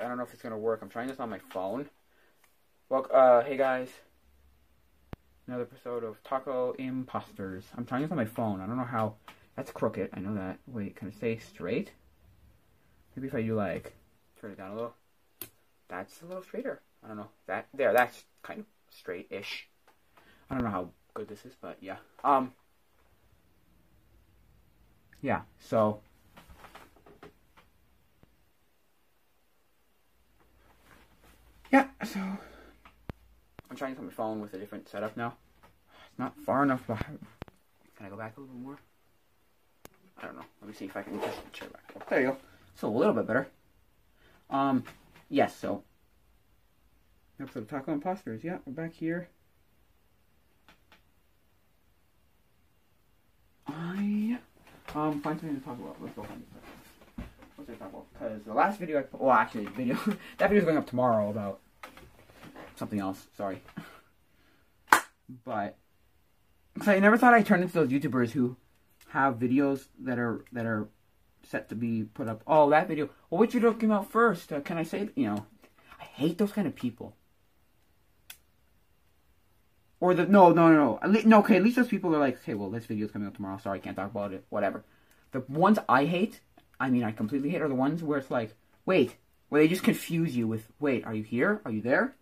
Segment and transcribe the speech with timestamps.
[0.00, 0.80] I don't know if it's gonna work.
[0.82, 1.88] I'm trying this on my phone.
[2.88, 3.90] Well, uh, hey guys.
[5.46, 7.64] Another episode of Taco Imposters.
[7.76, 8.60] I'm trying this on my phone.
[8.60, 9.14] I don't know how.
[9.56, 10.10] That's crooked.
[10.14, 10.58] I know that.
[10.66, 11.92] Wait, can I stay straight?
[13.14, 13.92] Maybe if I do like
[14.40, 14.94] turn it down a little.
[15.88, 16.80] That's a little straighter.
[17.04, 17.28] I don't know.
[17.46, 17.92] That there.
[17.92, 19.68] That's kind of straight-ish.
[20.48, 21.96] I don't know how good this is, but yeah.
[22.24, 22.52] Um.
[25.20, 25.42] Yeah.
[25.58, 26.00] So
[31.70, 32.18] Yeah, so
[33.70, 35.36] I'm trying to on my phone with a different setup now.
[36.10, 37.20] It's not far enough behind.
[37.96, 38.78] Can I go back a little more?
[40.20, 40.44] I don't know.
[40.60, 41.92] Let me see if I can push the chair back.
[41.96, 42.36] Oh, there you go.
[42.72, 43.46] It's a little bit better.
[44.48, 44.84] Um,
[45.28, 45.84] yes, so
[47.40, 48.44] episode of Taco Imposters.
[48.44, 49.28] Yeah, we're back here.
[53.66, 54.38] I
[54.94, 55.96] um find something to talk about.
[56.00, 56.59] Let's go find it.
[57.68, 57.86] I?
[58.12, 59.94] Because the last video I well actually video
[60.38, 61.60] that video's going up tomorrow about
[62.76, 63.26] something else.
[63.36, 63.62] Sorry,
[65.44, 65.76] but
[66.78, 68.56] cause I never thought I'd turn into those YouTubers who
[69.08, 70.88] have videos that are that are
[71.42, 72.42] set to be put up.
[72.46, 73.10] Oh, that video.
[73.28, 74.52] Well, which video came out first?
[74.52, 75.08] Uh, can I say?
[75.14, 75.46] You know,
[76.00, 77.16] I hate those kind of people.
[80.00, 82.54] Or the no no no no no okay at least those people are like okay
[82.54, 84.82] well this video's coming out tomorrow sorry I can't talk about it whatever
[85.32, 86.40] the ones I hate
[86.80, 88.54] I mean I completely hate are the ones where it's like
[88.86, 89.16] wait
[89.50, 91.60] where they just confuse you with wait are you here?
[91.64, 92.16] Are you there?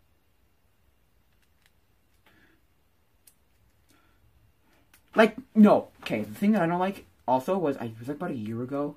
[5.15, 5.89] Like no.
[6.03, 8.63] Okay the thing that I don't like also was I was like about a year
[8.63, 8.97] ago.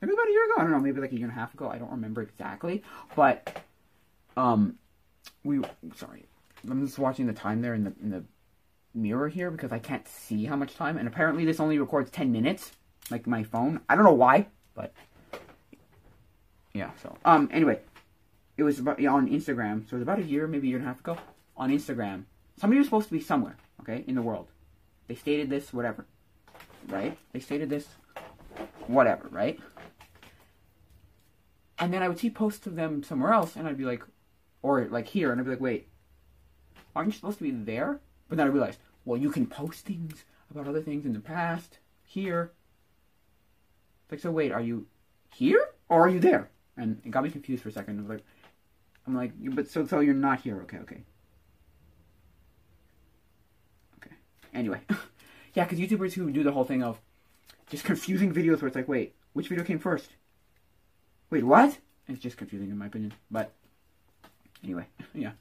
[0.00, 0.54] Maybe about a year ago.
[0.58, 0.80] I don't know.
[0.80, 1.70] Maybe like a year and a half ago.
[1.70, 2.82] I don't remember exactly.
[3.14, 3.62] But
[4.36, 4.78] um
[5.44, 5.60] we
[5.94, 6.24] sorry.
[6.68, 8.24] I'm just watching the time there in the in the
[8.94, 10.96] mirror here because I can't see how much time.
[10.96, 12.72] And apparently this only records 10 minutes
[13.10, 13.80] like my phone.
[13.88, 14.46] I don't know why
[14.76, 14.92] but
[16.72, 17.80] yeah so um anyway
[18.56, 20.78] it was about yeah, on Instagram so it was about a year maybe a year
[20.78, 21.18] and a half ago
[21.56, 22.24] on Instagram
[22.58, 24.46] somebody was supposed to be somewhere okay in the world
[25.08, 26.06] they stated this whatever
[26.88, 27.88] right they stated this
[28.86, 29.58] whatever right
[31.78, 34.04] and then I would see posts of them somewhere else and I'd be like
[34.62, 35.88] or like here and I'd be like wait
[36.96, 38.00] aren't you supposed to be there?
[38.28, 41.78] But then I realized, well, you can post things about other things in the past
[42.02, 42.52] here.
[44.06, 44.86] It's like, so wait, are you
[45.34, 46.48] here or are you there?
[46.76, 47.98] And it got me confused for a second.
[47.98, 48.24] I was like,
[49.06, 50.60] I'm like, but so so you're not here?
[50.62, 51.02] Okay, okay,
[53.98, 54.14] okay.
[54.54, 54.80] Anyway,
[55.54, 57.00] yeah, because YouTubers who do the whole thing of
[57.68, 60.10] just confusing videos where it's like, wait, which video came first?
[61.30, 61.78] Wait, what?
[62.08, 63.12] It's just confusing in my opinion.
[63.30, 63.52] But
[64.62, 65.32] anyway, yeah.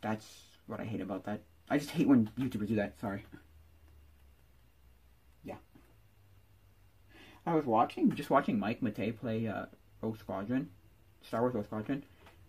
[0.00, 0.26] That's
[0.66, 1.40] what I hate about that.
[1.68, 3.00] I just hate when YouTubers do that.
[3.00, 3.24] Sorry.
[5.44, 5.56] Yeah.
[7.44, 9.66] I was watching, just watching Mike Matei play uh,
[10.00, 10.70] Rogue Squadron,
[11.26, 12.04] Star Wars Rogue Squadron.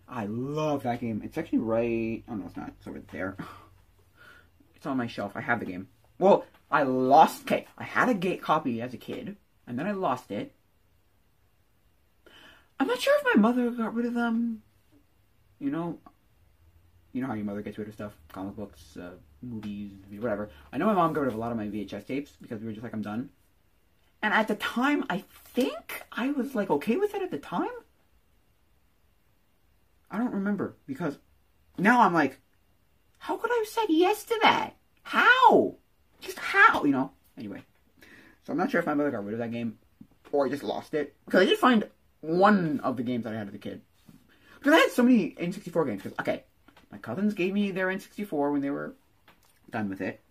[0.08, 1.22] I love that game.
[1.24, 2.22] It's actually right.
[2.28, 2.68] Oh no, it's not.
[2.78, 3.36] It's over there.
[4.76, 5.32] It's on my shelf.
[5.34, 5.88] I have the game.
[6.18, 7.44] Well, I lost.
[7.44, 10.52] Okay, I had a gate copy as a kid, and then I lost it.
[12.78, 14.62] I'm not sure if my mother got rid of them.
[15.58, 16.00] You know,
[17.14, 20.50] you know how your mother gets rid of stuff, comic books, uh, movies, whatever.
[20.70, 22.66] I know my mom got rid of a lot of my VHS tapes because we
[22.66, 23.30] were just like, I'm done.
[24.24, 27.68] And at the time, I think I was like okay with it at the time.
[30.10, 31.18] I don't remember because
[31.76, 32.40] now I'm like,
[33.18, 34.76] how could I have said yes to that?
[35.02, 35.74] How?
[36.22, 36.84] Just how?
[36.84, 37.10] You know.
[37.36, 37.60] Anyway,
[38.44, 39.76] so I'm not sure if my mother got rid of that game
[40.32, 41.86] or I just lost it because I did find
[42.22, 43.82] one of the games that I had as a kid.
[44.58, 46.02] Because I had so many N64 games.
[46.02, 46.44] Because okay,
[46.90, 48.94] my cousins gave me their N64 when they were
[49.68, 50.23] done with it.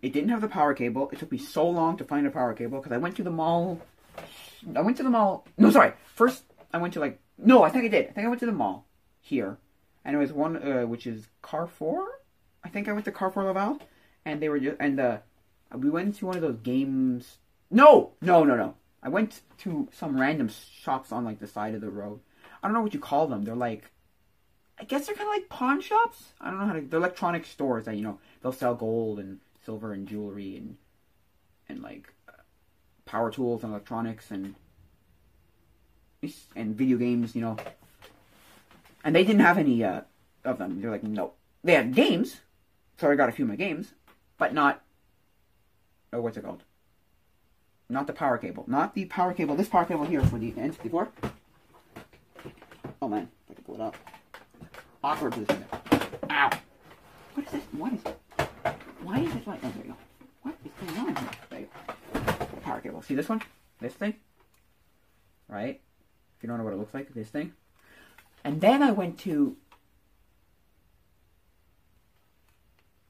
[0.00, 1.10] It didn't have the power cable.
[1.10, 3.30] It took me so long to find a power cable because I went to the
[3.30, 3.80] mall.
[4.74, 5.46] I went to the mall.
[5.58, 5.92] No, sorry.
[6.14, 7.20] First, I went to like.
[7.36, 8.08] No, I think I did.
[8.08, 8.86] I think I went to the mall
[9.20, 9.58] here,
[10.04, 12.20] and it was one uh, which is Carrefour.
[12.62, 13.80] I think I went to Carrefour Laval,
[14.24, 15.18] and they were just and uh,
[15.74, 17.38] we went to one of those games.
[17.70, 18.76] No, no, no, no.
[19.02, 22.20] I went to some random shops on like the side of the road.
[22.62, 23.44] I don't know what you call them.
[23.44, 23.90] They're like
[24.78, 26.32] I guess they're kind of like pawn shops.
[26.40, 26.80] I don't know how to.
[26.80, 30.76] They're electronic stores that you know they'll sell gold and silver and jewelry and
[31.68, 32.12] and like
[33.04, 34.54] power tools and electronics and
[36.56, 37.34] and video games.
[37.34, 37.56] You know,
[39.02, 40.02] and they didn't have any uh,
[40.44, 40.80] of them.
[40.80, 41.32] They're like no,
[41.62, 42.40] they had games,
[42.98, 43.92] so I got a few of my games,
[44.38, 44.82] but not.
[46.12, 46.62] Oh, what's it called?
[47.88, 48.64] Not the power cable.
[48.66, 49.56] Not the power cable.
[49.56, 51.08] This power cable here for the N64.
[53.02, 53.96] Oh man, I can pull it up
[55.04, 55.64] awkward position.
[56.30, 56.50] Ow!
[57.34, 57.62] What is this?
[57.72, 58.43] What is it?
[59.04, 59.60] Why is it like?
[59.62, 59.96] Oh, there you go.
[60.42, 61.30] What is going on here?
[61.50, 61.68] There you
[62.14, 62.22] go.
[62.62, 63.02] Power cable.
[63.02, 63.42] See this one?
[63.80, 64.14] This thing?
[65.46, 65.80] Right?
[66.36, 67.52] If you don't know what it looks like, this thing.
[68.44, 69.56] And then I went to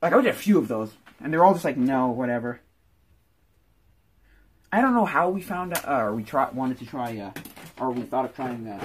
[0.03, 2.61] like I to a few of those, and they're all just like no, whatever.
[4.73, 7.31] I don't know how we found uh, or we try, wanted to try, uh,
[7.81, 8.85] or we thought of trying uh,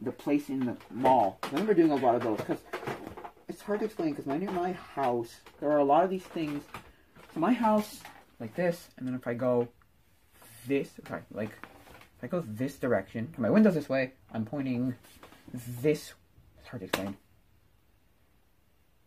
[0.00, 1.38] the place in the mall.
[1.44, 2.58] I remember doing a lot of those because
[3.48, 6.22] it's hard to explain because my near my house there are a lot of these
[6.22, 6.62] things.
[7.34, 8.00] So my house
[8.38, 9.68] like this, and then if I go
[10.66, 14.94] this, sorry, like if I go this direction, my window's this way, I'm pointing
[15.52, 16.12] this.
[16.58, 17.16] It's hard to explain.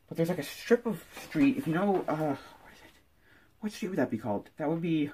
[0.07, 1.57] But there's like a strip of street.
[1.57, 2.91] If you know, uh, what is it?
[3.59, 4.49] What street would that be called?
[4.57, 5.11] That would be.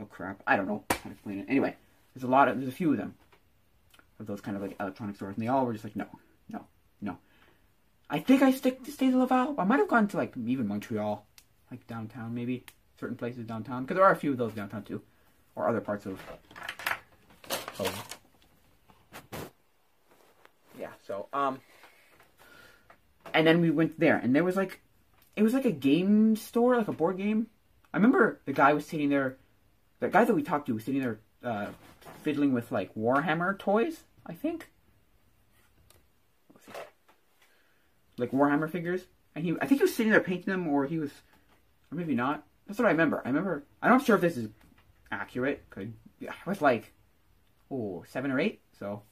[0.00, 0.42] Oh crap!
[0.46, 1.46] I don't know how to explain it.
[1.48, 1.76] Anyway,
[2.14, 3.14] there's a lot of, there's a few of them,
[4.18, 6.06] of those kind of like electronic stores, and they all were just like, no.
[8.12, 9.54] I think I stick to stay to Laval.
[9.58, 11.24] I might have gone to like even Montreal,
[11.70, 12.64] like downtown maybe,
[13.00, 15.00] certain places downtown, because there are a few of those downtown too,
[15.56, 16.20] or other parts of.
[17.78, 18.18] of
[20.78, 20.90] yeah.
[21.06, 21.60] So um
[23.32, 24.82] and then we went there, and there was like,
[25.36, 27.46] it was like a game store, like a board game.
[27.94, 29.38] I remember the guy was sitting there,
[30.00, 31.68] the guy that we talked to was sitting there, uh,
[32.22, 34.04] fiddling with like Warhammer toys.
[34.26, 34.68] I think,
[38.18, 40.98] like Warhammer figures, and he, I think he was sitting there painting them, or he
[40.98, 41.10] was,
[41.90, 42.44] or maybe not.
[42.66, 43.22] That's what I remember.
[43.24, 43.64] I remember.
[43.82, 44.48] I'm not sure if this is
[45.10, 45.64] accurate.
[45.70, 45.92] Could
[46.22, 46.92] I was like,
[47.70, 49.02] oh, seven or eight, so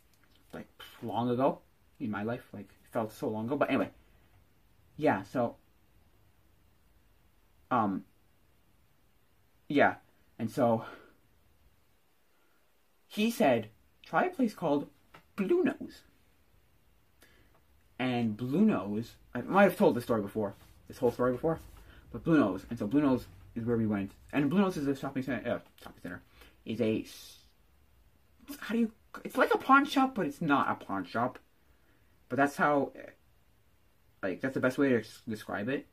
[0.52, 0.67] like
[1.02, 1.61] long ago
[1.99, 3.56] in my life, like felt so long ago.
[3.56, 3.91] But anyway,
[4.97, 5.56] yeah, so
[7.70, 8.05] um
[9.69, 9.94] yeah,
[10.38, 10.85] and so
[13.06, 13.69] he said,
[14.05, 14.88] try a place called
[15.37, 16.02] Blue Nose.
[18.00, 20.55] And Blue Nose, I might have told this story before,
[20.88, 21.61] this whole story before,
[22.11, 24.12] but Blue Nose, and so Blue Nose is where we went.
[24.32, 26.23] And Blue Nose is a shopping center, uh, shopping center,
[26.64, 27.05] is a,
[28.58, 28.93] how do you,
[29.23, 31.38] it's like a pawn shop, but it's not a pawn shop.
[32.31, 32.93] But that's how
[34.23, 35.87] like that's the best way to describe it.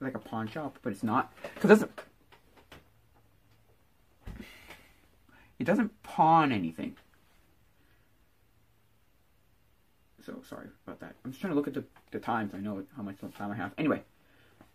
[0.00, 2.00] Like a pawn shop, but it's not because it doesn't.
[5.58, 6.96] It doesn't pawn anything.
[10.30, 11.14] So sorry about that.
[11.24, 12.54] I'm just trying to look at the, the times.
[12.54, 13.72] I know how much time I have.
[13.78, 14.02] Anyway,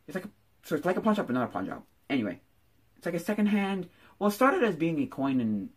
[0.08, 0.30] it's like a,
[0.64, 1.86] so it's like a pawn shop, but not a pawn shop.
[2.10, 2.40] Anyway,
[2.98, 3.88] it's like a second hand.
[4.20, 5.70] Well, it started as being a coin and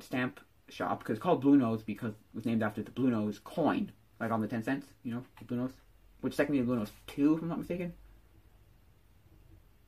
[0.00, 3.40] stamp shop because it's called Blue Nose because it was named after the Blue Nose
[3.42, 4.86] coin, like on the ten cents.
[5.02, 5.72] You know, the Blue Nose
[6.20, 7.92] which technically Blue Nose 2, if I'm not mistaken.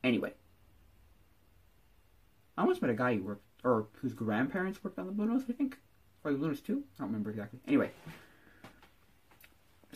[0.05, 0.33] Anyway.
[2.57, 5.43] I once met a guy who worked, or whose grandparents worked on the Blue Nose,
[5.49, 5.79] I think.
[6.25, 6.73] Or the Blue Nose 2?
[6.73, 7.61] I don't remember exactly.
[7.67, 7.91] Anyway.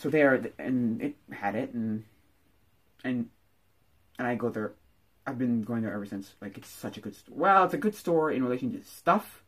[0.03, 2.03] So there, and it had it, and,
[3.05, 3.29] and,
[4.19, 4.73] and I go there.
[5.25, 6.35] I've been going there ever since.
[6.41, 7.15] Like, it's such a good.
[7.31, 9.45] Well, it's a good store in relation to stuff,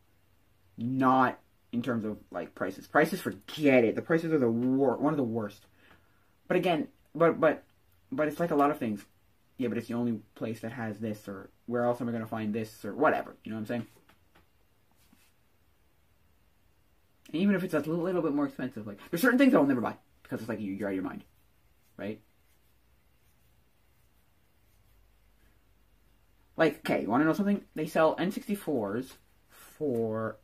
[0.77, 1.39] not
[1.73, 2.87] in terms of, like, prices.
[2.87, 3.95] Prices, forget it.
[3.95, 5.65] The prices are the wor- one of the worst.
[6.47, 7.63] But again, but but
[8.09, 9.03] but it's like a lot of things.
[9.57, 12.23] Yeah, but it's the only place that has this, or where else am I going
[12.23, 13.35] to find this, or whatever.
[13.43, 13.87] You know what I'm saying?
[17.33, 19.81] And even if it's a little bit more expensive, like there's certain things I'll never
[19.81, 21.23] buy because it's like you, you're out of your mind,
[21.97, 22.19] right?
[26.57, 27.61] Like, okay, you want to know something?
[27.75, 29.11] They sell N64s
[29.49, 30.37] for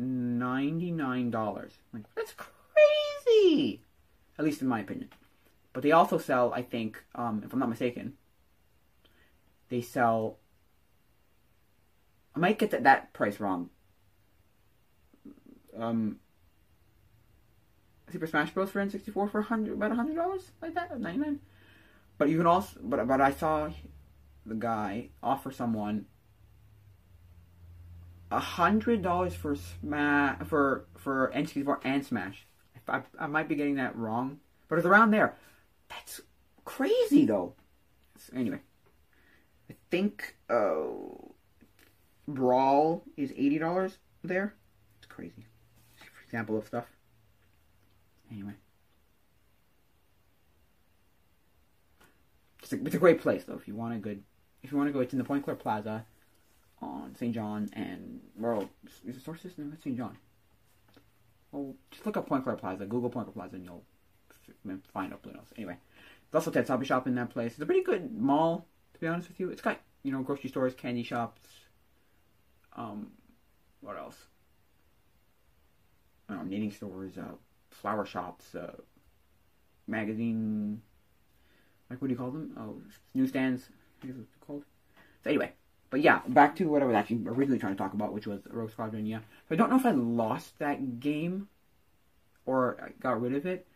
[0.00, 1.70] $99.
[1.92, 3.80] Like, that's crazy!
[4.38, 5.10] at least in my opinion.
[5.72, 8.14] But they also sell, I think, um, if I'm not mistaken,
[9.68, 10.38] they sell.
[12.34, 13.70] I might get that, that price wrong.
[15.76, 16.16] Um,
[18.14, 18.70] Super Smash Bros.
[18.70, 21.40] for N64 for 100, about hundred dollars, like that, ninety nine.
[22.16, 23.70] But you can also, but but I saw
[24.46, 26.06] the guy offer someone
[28.30, 32.46] hundred dollars for Smash for for N64 and Smash.
[32.86, 35.36] I, I might be getting that wrong, but it's around there.
[35.88, 36.20] That's
[36.64, 37.54] crazy, though.
[38.16, 38.60] So anyway,
[39.68, 40.84] I think uh,
[42.28, 44.54] Brawl is eighty dollars there.
[44.98, 45.46] It's crazy.
[45.96, 46.84] For example of stuff.
[48.34, 48.54] Anyway.
[52.62, 54.22] It's a, it's a great place though if you want a good
[54.62, 56.06] if you want to go it's in the Pointe-Claire Plaza
[56.80, 57.34] on St.
[57.34, 58.68] John and well
[59.06, 59.52] is it Sources?
[59.56, 59.96] No, that's St.
[59.96, 60.16] John.
[61.52, 63.84] Well, just look up Pointe-Claire Plaza, Google Pointe-Claire Plaza, and you'll
[64.92, 65.52] find out Blue Nose.
[65.56, 65.76] Anyway,
[66.30, 67.52] there's also Ted Hobby Shop in that place.
[67.52, 69.50] It's a pretty good mall, to be honest with you.
[69.50, 71.40] It's got, you know, grocery stores, candy shops.
[72.74, 73.12] Um,
[73.82, 74.16] what else?
[76.28, 77.36] I don't know, knitting stores, uh,
[77.80, 78.76] flower shops, uh,
[79.86, 80.80] magazine,
[81.90, 82.54] like what do you call them?
[82.58, 82.76] Oh,
[83.14, 83.68] newsstands.
[84.02, 84.16] I guess
[84.46, 84.64] called.
[85.22, 85.52] So anyway,
[85.90, 88.40] but yeah, back to what I was actually originally trying to talk about, which was
[88.50, 89.06] Rogue Squadron.
[89.06, 91.48] Yeah, so I don't know if I lost that game
[92.46, 93.66] or got rid of it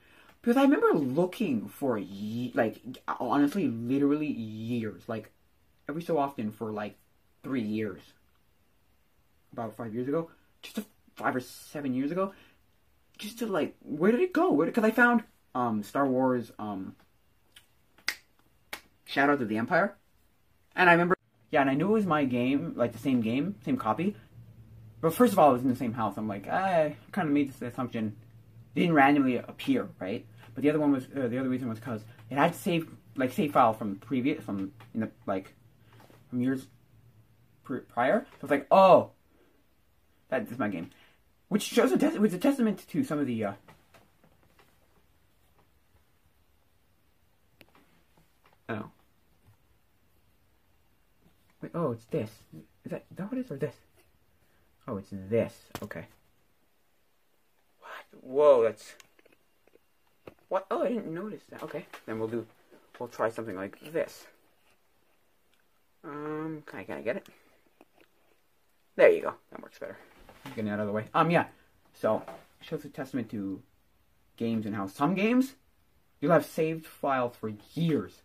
[0.41, 5.31] because I remember looking for ye- like honestly, literally years, like
[5.89, 6.97] every so often for like
[7.43, 8.01] three years,
[9.53, 10.31] about five years ago,
[10.63, 10.81] just
[11.17, 12.33] five or seven years ago,
[13.19, 14.51] just to like where did it go?
[14.53, 16.97] Where because I found um Star Wars um
[19.05, 19.97] Shadows of the Empire,
[20.75, 21.17] and I remember
[21.51, 24.17] yeah, and I knew it was my game, like the same game, same copy.
[25.01, 26.17] But first of all, it was in the same house.
[26.17, 28.17] I'm like, I kind of made this assumption.
[28.75, 30.27] Didn't randomly appear, right?
[30.55, 33.33] But the other one was uh, the other reason was because it had save like
[33.33, 35.55] save file from previous from in the like
[36.29, 36.67] from years
[37.65, 38.27] pr- prior.
[38.33, 39.13] So it's like, oh,
[40.29, 40.91] that is my game,
[41.49, 43.45] which shows a tes- was a testament to some of the.
[43.45, 43.53] Uh,
[48.69, 48.91] oh.
[51.61, 52.31] Wait, oh, it's this.
[52.85, 53.75] Is that, is that what it is, or this?
[54.87, 55.55] Oh, it's this.
[55.83, 56.07] Okay.
[57.81, 58.23] What?
[58.23, 58.95] Whoa, that's...
[60.49, 60.67] What?
[60.71, 61.63] Oh, I didn't notice that.
[61.63, 62.47] Okay, then we'll do...
[62.99, 64.27] We'll try something like this.
[66.05, 67.27] Um, can I, can I get it?
[68.97, 69.35] There you go.
[69.51, 69.99] That works better.
[70.55, 71.07] Getting out of the way.
[71.15, 71.47] Um, yeah.
[71.95, 72.23] So,
[72.61, 73.63] shows a testament to
[74.37, 75.55] games and how some games,
[76.21, 78.23] you'll have saved files for years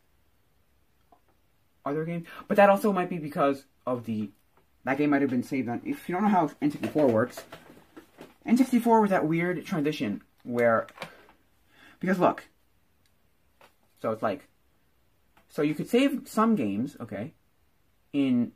[1.85, 2.27] other games.
[2.47, 4.29] But that also might be because of the
[4.85, 5.81] that game might have been saved on.
[5.85, 7.43] If you don't know how N64 works,
[8.47, 10.87] N64 was that weird transition where
[11.99, 12.45] because look,
[14.01, 14.47] so it's like
[15.49, 17.33] so you could save some games, okay,
[18.11, 18.51] in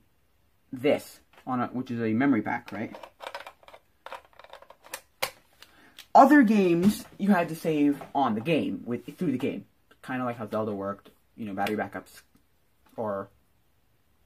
[0.71, 2.95] this on a which is a memory pack, right?
[6.17, 9.65] Other games you had to save on the game with through the game,
[10.01, 11.11] kind of like how Zelda worked.
[11.35, 12.23] You know, battery backups,
[12.95, 13.29] or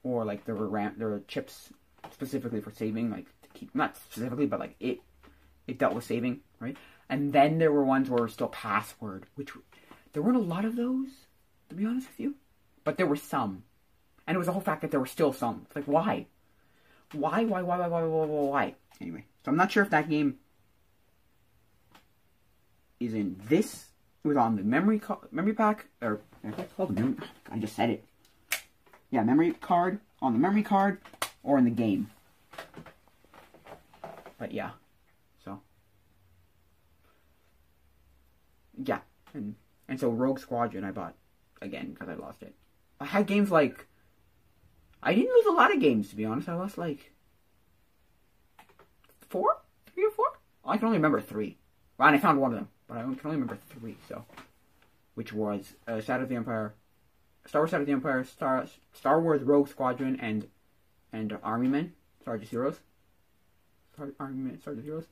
[0.02, 1.68] or like there were RAM, there were chips
[2.10, 5.00] specifically for saving, like to keep not specifically, but like it
[5.66, 6.78] it dealt with saving, right?
[7.10, 9.50] And then there were ones where were still password, which
[10.14, 11.08] there weren't a lot of those,
[11.68, 12.36] to be honest with you,
[12.84, 13.64] but there were some,
[14.26, 15.66] and it was the whole fact that there were still some.
[15.66, 16.24] It's like why,
[17.12, 18.24] why, why, why, why, why, why?
[18.24, 18.74] why?
[18.98, 20.38] Anyway, so I'm not sure if that game
[23.04, 23.86] is in this
[24.24, 27.16] was on the memory memory pack or oh, called memory.
[27.50, 28.04] I just said it
[29.12, 30.98] yeah, memory card on the memory card
[31.44, 32.10] or in the game.
[34.38, 34.70] But yeah,
[35.44, 35.60] so
[38.82, 39.00] yeah,
[39.34, 39.54] and
[39.86, 41.14] and so Rogue Squadron I bought
[41.60, 42.54] again because I lost it.
[42.98, 43.86] I had games like
[45.02, 46.48] I didn't lose a lot of games to be honest.
[46.48, 47.12] I lost like
[49.28, 49.60] four,
[49.92, 50.26] three or four.
[50.64, 51.58] I can only remember three.
[51.98, 53.96] And I found one of them, but I can only remember three.
[54.08, 54.24] So,
[55.14, 56.74] which was uh, Shadow of the Empire,
[57.46, 60.48] Star Wars: Shadow of the Empire, Star Star Wars Rogue Squadron, and
[61.12, 61.94] and Army Men,
[62.24, 62.80] Sarge's Heroes.
[64.18, 65.06] Army Men, Sarge's Heroes.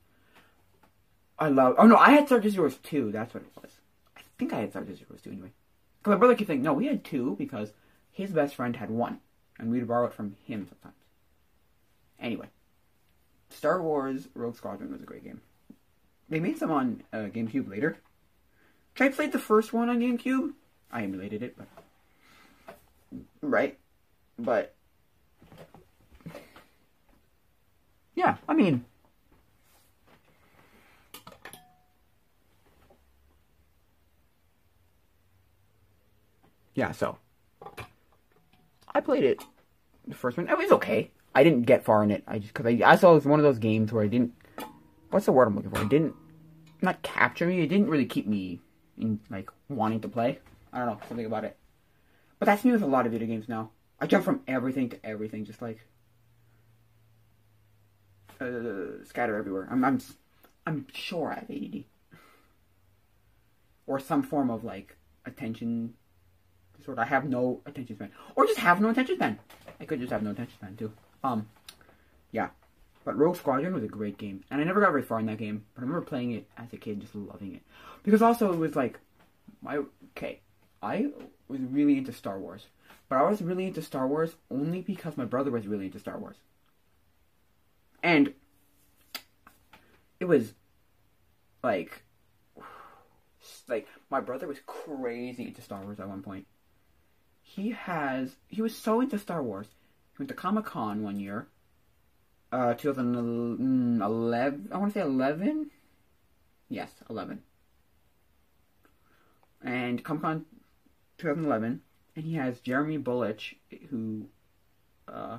[1.38, 1.76] I love.
[1.78, 3.10] Oh no, I had Sarge's Heroes too.
[3.12, 3.70] That's what it was.
[4.16, 5.52] I think I had Sarge's Heroes too anyway.
[5.98, 7.72] Because my brother kept saying, no, we had two because
[8.10, 9.20] his best friend had one,
[9.58, 10.96] and we'd borrow it from him sometimes.
[12.18, 12.48] Anyway,
[13.50, 15.42] Star Wars Rogue Squadron was a great game.
[16.30, 17.98] They made some on uh, GameCube later.
[18.98, 20.52] I played the first one on GameCube.
[20.92, 21.66] I emulated it, but
[23.40, 23.78] right?
[24.38, 24.74] But
[28.14, 28.84] yeah, I mean,
[36.74, 36.92] yeah.
[36.92, 37.18] So
[38.94, 39.42] I played it
[40.06, 40.48] the first one.
[40.48, 41.10] It was okay.
[41.34, 42.22] I didn't get far in it.
[42.26, 44.34] I just because I, I saw it was one of those games where I didn't.
[45.10, 45.82] What's the word I'm looking for?
[45.82, 46.14] It didn't
[46.82, 47.60] not capture me.
[47.60, 48.60] It didn't really keep me
[48.96, 50.38] in like wanting to play.
[50.72, 51.56] I don't know something about it.
[52.38, 53.70] But that's me with a lot of video games now.
[54.00, 55.80] I jump from everything to everything, just like
[58.40, 59.68] uh, scatter everywhere.
[59.70, 60.00] I'm, I'm,
[60.66, 61.84] I'm sure I have ADD
[63.86, 65.94] or some form of like attention
[66.78, 67.02] disorder.
[67.02, 69.38] I have no attention span, or just have no attention span.
[69.80, 70.92] I could just have no attention span too.
[71.22, 71.48] Um,
[72.32, 72.50] yeah.
[73.04, 75.38] But Rogue Squadron was a great game, and I never got very far in that
[75.38, 75.64] game.
[75.74, 77.62] But I remember playing it as a kid, just loving it,
[78.02, 78.98] because also it was like
[79.62, 79.80] my
[80.16, 80.40] okay.
[80.82, 81.10] I
[81.48, 82.66] was really into Star Wars.
[83.08, 86.16] But I was really into Star Wars only because my brother was really into Star
[86.16, 86.36] Wars.
[88.02, 88.32] And
[90.20, 90.54] it was
[91.62, 92.02] like
[93.68, 96.46] like my brother was crazy into Star Wars at one point.
[97.42, 99.66] He has he was so into Star Wars.
[100.12, 101.48] He went to Comic Con one year.
[102.52, 105.70] Uh 2011 I want to say 11.
[106.68, 107.42] Yes, 11.
[109.62, 110.46] And Comic Con
[111.18, 111.82] 2011,
[112.16, 113.42] and he has Jeremy Bulloch,
[113.90, 114.26] who
[115.06, 115.38] uh,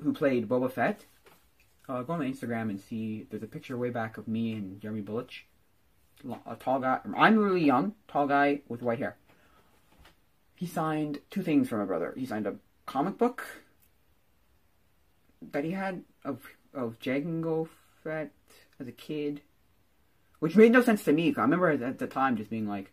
[0.00, 1.06] who played Boba Fett.
[1.88, 3.26] Uh, go on my Instagram and see.
[3.28, 5.32] There's a picture way back of me and Jeremy Bulloch,
[6.46, 7.00] a tall guy.
[7.16, 9.16] I'm really young, tall guy with white hair.
[10.54, 12.14] He signed two things for my brother.
[12.16, 12.56] He signed a
[12.86, 13.44] comic book
[15.52, 17.68] that he had of of Jango
[18.02, 18.30] Fett
[18.78, 19.42] as a kid,
[20.38, 21.34] which made no sense to me.
[21.36, 22.92] I remember at the time just being like,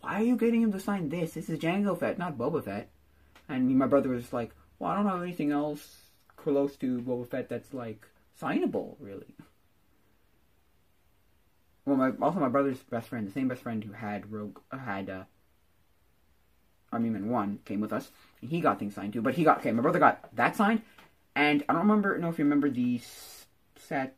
[0.00, 1.34] "Why are you getting him to sign this?
[1.34, 2.90] This is Jango Fett, not Boba Fett."
[3.48, 7.48] And my brother was like, "Well, I don't have anything else close to Boba Fett
[7.48, 8.06] that's like
[8.40, 9.34] signable, really."
[11.86, 15.08] Well, my also my brother's best friend, the same best friend who had Rogue had
[15.08, 15.24] uh,
[16.92, 19.22] Army Man One, came with us, and he got things signed too.
[19.22, 19.70] But he got okay.
[19.70, 20.82] My brother got that signed,
[21.36, 23.00] and I don't remember know if you remember the
[23.76, 24.16] set,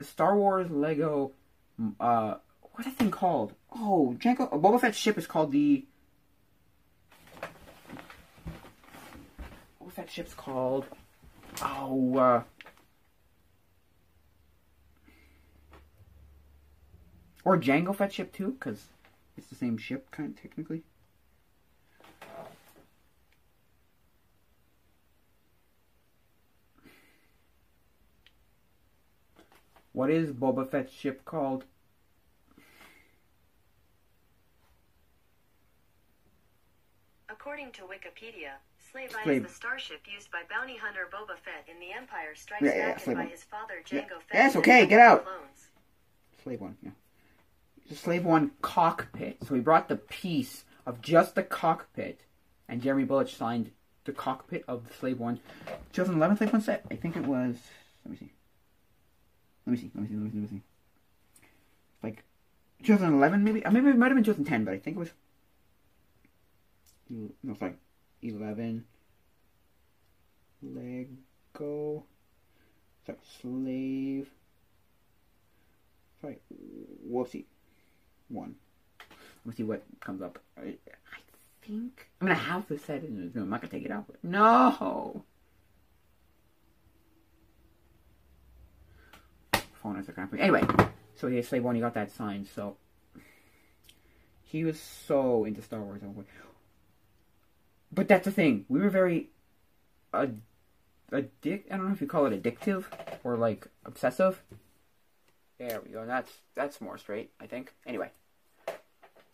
[0.00, 1.32] Star Wars Lego.
[2.00, 2.34] Uh,
[2.72, 3.52] what's that thing called?
[3.72, 4.50] Oh, Jango.
[4.50, 5.84] Boba Fett's ship is called the.
[9.80, 10.86] Boba Fett's ship's called.
[11.62, 12.16] Oh.
[12.16, 12.42] Uh,
[17.44, 18.86] Or Jango Fett ship too, because
[19.36, 20.82] it's the same ship, kind of technically.
[29.92, 31.64] What is Boba Fett's ship called?
[37.28, 39.44] According to Wikipedia, Slave I Slave.
[39.44, 42.92] is the starship used by bounty hunter Boba Fett in The Empire Strikes Yeah, yeah,
[42.94, 43.30] Back and by One.
[43.30, 44.00] his father Yeah.
[44.02, 44.34] Jango Fett.
[44.34, 45.24] Yes, and okay, get out.
[45.24, 45.68] clones.
[46.42, 46.90] Slave One, yeah.
[47.88, 49.38] The Slave One cockpit.
[49.44, 52.20] So we brought the piece of just the cockpit,
[52.68, 53.70] and Jeremy Bulloch signed
[54.04, 55.40] the cockpit of the Slave One.
[55.92, 56.84] 2011 Slave One set.
[56.90, 57.56] I think it was.
[58.04, 58.32] Let me see.
[59.66, 59.90] Let me see.
[59.94, 60.14] Let me see.
[60.14, 60.38] Let me see.
[60.38, 60.62] Let me see.
[62.02, 62.24] Like
[62.82, 63.64] 2011, maybe.
[63.64, 65.10] Uh, maybe it might have been 2010, but I think it was.
[67.08, 67.74] No, sorry.
[68.22, 68.84] 11.
[70.62, 72.04] Lego.
[73.04, 74.30] Sorry, slave.
[76.20, 76.38] Sorry,
[77.08, 77.44] whoopsie.
[78.28, 78.54] One.
[79.44, 80.38] Let's see what comes up.
[80.56, 81.18] I, I
[81.66, 83.40] think I'm gonna have to set it in the.
[83.40, 84.06] I'm not gonna take it out.
[84.22, 85.21] No.
[89.82, 90.64] Kind of Anyway,
[91.16, 91.74] so he slave one.
[91.74, 92.46] He got that signed.
[92.46, 92.76] So
[94.42, 96.02] he was so into Star Wars.
[96.04, 96.26] Oh point.
[97.92, 98.64] But that's the thing.
[98.68, 99.30] We were very
[100.14, 100.40] ad-
[101.10, 101.64] addic.
[101.70, 102.84] I don't know if you call it addictive
[103.24, 104.42] or like obsessive.
[105.58, 106.06] There we go.
[106.06, 107.74] That's that's more straight, I think.
[107.86, 108.10] Anyway,
[108.68, 108.72] I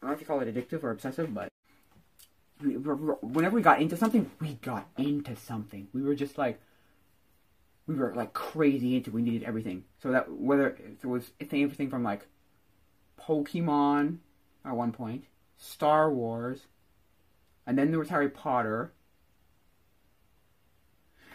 [0.00, 1.48] don't know if you call it addictive or obsessive, but
[2.62, 5.88] we- whenever we got into something, we got into something.
[5.92, 6.60] We were just like,
[7.88, 9.10] we were like crazy into.
[9.10, 9.84] We needed everything.
[10.00, 12.26] So that whether it was everything from like
[13.18, 14.18] Pokemon
[14.64, 15.24] at one point,
[15.56, 16.66] Star Wars,
[17.66, 18.92] and then there was Harry Potter,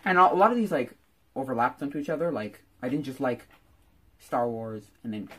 [0.06, 0.94] and a lot of these like
[1.36, 2.32] overlapped onto each other.
[2.32, 3.48] Like I didn't just like
[4.20, 5.30] Star Wars and then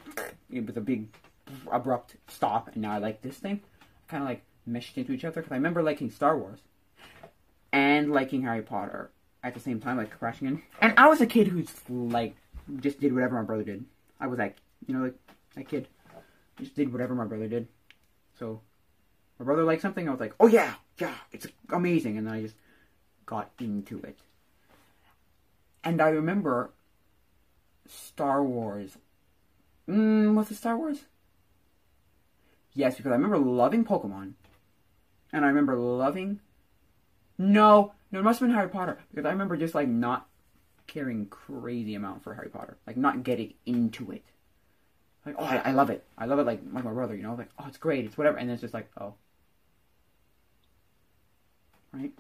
[0.51, 1.09] it was a big
[1.71, 3.61] abrupt stop, and now I like this thing.
[4.09, 6.59] Kind of like meshed into each other because I remember liking Star Wars
[7.73, 9.11] and liking Harry Potter
[9.45, 10.63] at the same time, like crashing in.
[10.81, 12.35] And I was a kid who's like
[12.81, 13.85] just did whatever my brother did.
[14.19, 15.15] I was like, you know, like
[15.55, 15.87] that kid
[16.59, 17.69] just did whatever my brother did.
[18.39, 18.63] So
[19.39, 22.57] my brother liked something, I was like, oh yeah, yeah, it's amazing, and I just
[23.27, 24.19] got into it.
[25.85, 26.71] And I remember
[27.87, 28.97] Star Wars.
[29.89, 31.05] Mm, was it Star Wars?
[32.73, 34.33] Yes, because I remember loving Pokemon.
[35.33, 36.41] And I remember loving.
[37.37, 38.97] No, no, it must have been Harry Potter.
[39.11, 40.29] Because I remember just like not
[40.87, 42.77] caring crazy amount for Harry Potter.
[42.87, 44.25] Like not getting into it.
[45.27, 46.05] Like, oh, I, I love it.
[46.17, 47.35] I love it like, like my brother, you know?
[47.35, 48.37] Like, oh, it's great, it's whatever.
[48.37, 49.15] And then it's just like, oh.
[51.93, 52.13] Right?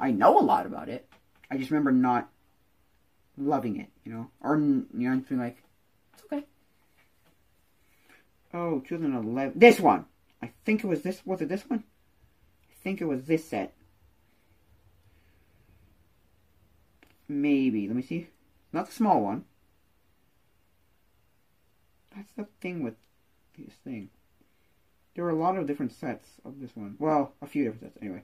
[0.00, 1.06] I know a lot about it.
[1.50, 2.30] I just remember not
[3.36, 5.62] loving it, you know, or you know, just being like,
[6.14, 6.46] it's okay.
[8.54, 9.58] Oh, 2011.
[9.58, 10.06] This one.
[10.40, 11.20] I think it was this.
[11.26, 11.84] Was it this one?
[12.70, 13.74] I think it was this set.
[17.32, 17.86] Maybe.
[17.86, 18.28] Let me see.
[18.72, 19.44] Not the small one.
[22.14, 22.94] That's the thing with
[23.56, 24.10] this thing.
[25.14, 26.96] There were a lot of different sets of this one.
[26.98, 27.98] Well, a few different sets.
[28.02, 28.22] Anyway,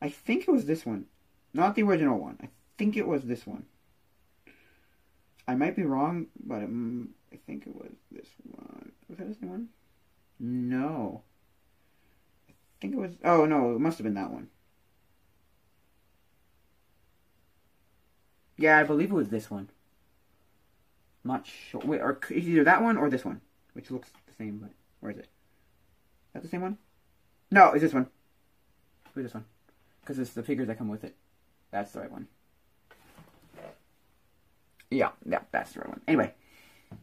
[0.00, 1.06] I think it was this one,
[1.52, 2.38] not the original one.
[2.42, 2.48] I
[2.78, 3.66] think it was this one.
[5.46, 8.92] I might be wrong, but um, I think it was this one.
[9.08, 9.68] Was that same one?
[10.40, 11.22] No.
[12.48, 13.12] I think it was.
[13.24, 14.48] Oh no, it must have been that one.
[18.56, 19.68] Yeah, I believe it was this one.
[21.24, 21.82] Not sure.
[21.84, 23.40] Wait, or either that one or this one,
[23.72, 24.58] which looks the same.
[24.58, 25.24] But where is it?
[25.24, 25.28] Is
[26.34, 26.78] that the same one?
[27.50, 28.08] No, it's this one.
[29.12, 29.44] Who's this one?
[30.00, 31.16] Because it's the figures that come with it.
[31.70, 32.28] That's the right one.
[34.90, 36.00] Yeah, yeah, that's the right one.
[36.06, 36.32] Anyway,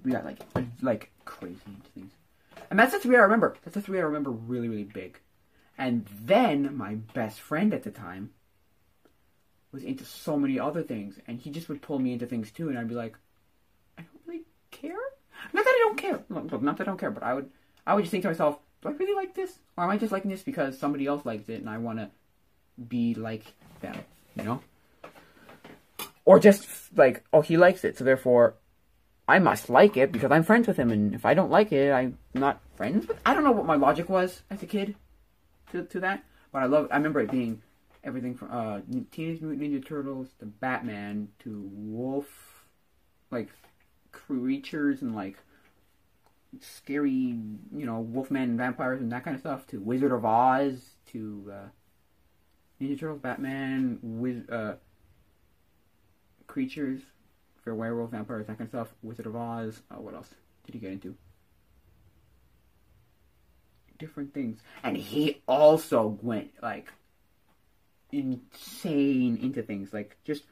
[0.04, 0.40] we got like
[0.82, 2.14] like crazy into things,
[2.70, 3.56] and that's the three I remember.
[3.64, 5.20] That's the three I remember really really big.
[5.78, 8.32] And then my best friend at the time
[9.74, 12.70] was into so many other things, and he just would pull me into things too,
[12.70, 13.18] and I'd be like,
[13.98, 14.96] I don't really care.
[15.52, 16.24] Not that I don't care.
[16.30, 17.50] Not that I don't care, but I would
[17.86, 20.12] I would just think to myself, do I really like this, or am I just
[20.12, 22.10] liking this because somebody else likes it and I want to
[22.88, 23.44] be like
[23.82, 23.98] them,
[24.36, 24.62] you know?
[26.26, 28.56] Or just like, oh, he likes it, so therefore
[29.28, 31.92] I must like it because I'm friends with him, and if I don't like it,
[31.92, 33.18] I'm not friends with.
[33.26, 34.96] I don't know what my logic was as a kid
[35.72, 36.88] to to that, but I love.
[36.92, 37.62] I remember it being
[38.04, 42.66] everything from uh, Teenage Mutant Ninja Turtles to Batman to Wolf,
[43.32, 43.50] like
[44.12, 45.38] creatures and like
[46.60, 50.96] scary, you know, Wolfman and vampires and that kind of stuff to Wizard of Oz
[51.12, 54.76] to uh, Ninja Turtles, Batman, Wiz, uh,
[56.48, 57.02] creatures
[57.64, 58.94] for werewolf, vampires, that kind of stuff.
[59.02, 59.82] Wizard of Oz.
[59.90, 60.30] Uh, what else
[60.66, 61.16] did he get into?
[63.98, 66.92] Different things, and he also went like
[68.14, 70.44] insane into things, like just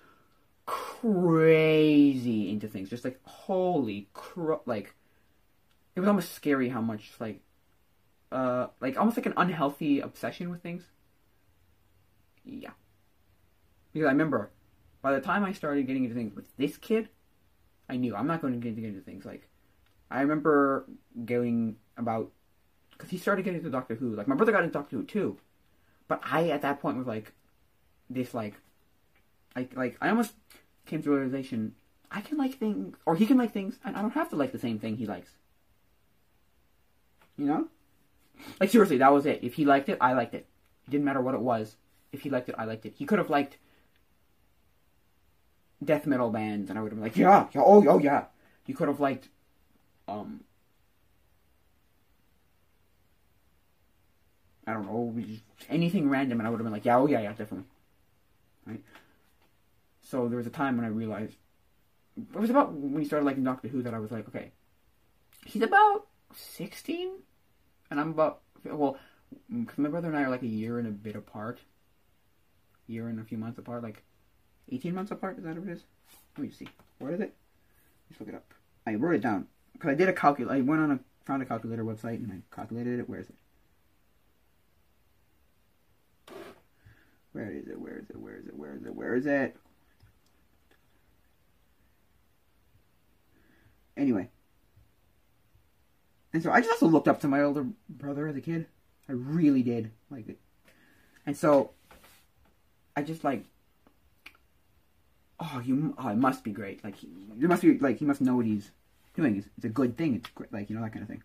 [0.66, 4.96] crazy into things, just like holy crap, like
[5.96, 7.42] it was almost scary how much like
[8.32, 10.84] uh like almost like an unhealthy obsession with things.
[12.44, 12.72] Yeah.
[13.94, 14.52] Because I remember
[15.02, 17.10] by the time I started getting into things with this kid,
[17.90, 19.48] I knew I'm not going to get into things like
[20.10, 20.86] I remember
[21.26, 22.32] going about
[22.92, 24.16] because he started getting into Doctor Who.
[24.16, 25.38] Like my brother got into Doctor Who too,
[26.08, 27.34] but I at that point was like
[28.14, 28.56] this like
[29.56, 30.34] like like I almost
[30.86, 31.76] came to the realization
[32.12, 34.52] I can like things or he can like things and I don't have to like
[34.52, 35.32] the same thing he likes.
[37.38, 37.68] You know?
[38.60, 39.40] Like seriously, that was it.
[39.44, 40.46] If he liked it, I liked it.
[40.88, 41.76] It didn't matter what it was.
[42.12, 42.94] If he liked it, I liked it.
[42.98, 43.58] He could have liked
[45.84, 48.26] death metal bands, and I would have been like, yeah, yeah, oh, oh, yeah.
[48.66, 49.30] He could have liked,
[50.08, 50.42] um,
[54.68, 55.16] I don't know,
[55.70, 57.66] anything random, and I would have been like, yeah, oh, yeah, yeah, definitely.
[58.66, 58.84] Right?
[60.02, 61.36] So there was a time when I realized,
[62.18, 64.52] it was about when he started liking Doctor Who that I was like, okay,
[65.46, 67.12] he's about 16,
[67.90, 68.98] and I'm about, well,
[69.50, 71.60] my brother and I are like a year and a bit apart,
[72.88, 74.04] year and a few months apart, like
[74.72, 75.84] 18 months apart, is that what it is?
[76.38, 76.68] Let me see.
[77.00, 77.34] What is it?
[78.10, 78.54] Let's look it up.
[78.86, 79.48] I wrote it down.
[79.74, 80.56] Because I did a calculator.
[80.56, 83.10] I went on a, found a calculator website and I calculated it.
[83.10, 83.36] Where is it?
[87.34, 87.80] Where is it?
[87.80, 88.18] Where is it?
[88.18, 88.56] Where is it?
[88.56, 88.96] Where is it?
[88.96, 89.56] Where is it?
[93.96, 94.30] Anyway.
[96.34, 98.68] And so I just also looked up to my older brother as a kid.
[99.10, 99.92] I really did.
[100.10, 100.40] Like it.
[101.26, 101.72] And so
[102.96, 103.46] I just like
[105.42, 106.84] oh, you, oh, it must be great.
[106.84, 107.08] Like, he,
[107.40, 108.72] must be, like, he must know what he's
[109.16, 109.38] doing.
[109.38, 110.16] It's, it's a good thing.
[110.16, 111.24] It's great, like, you know, that kind of thing.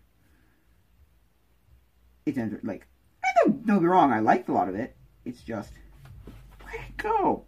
[2.25, 2.87] It's, like,
[3.23, 4.95] I don't, don't be wrong, I liked a lot of it.
[5.23, 5.71] It's just,
[6.97, 7.45] go?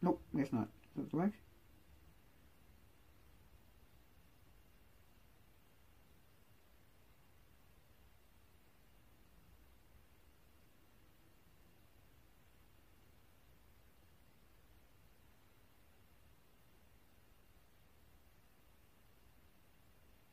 [0.00, 0.68] Nope, guess not.
[0.96, 1.36] Is that correct?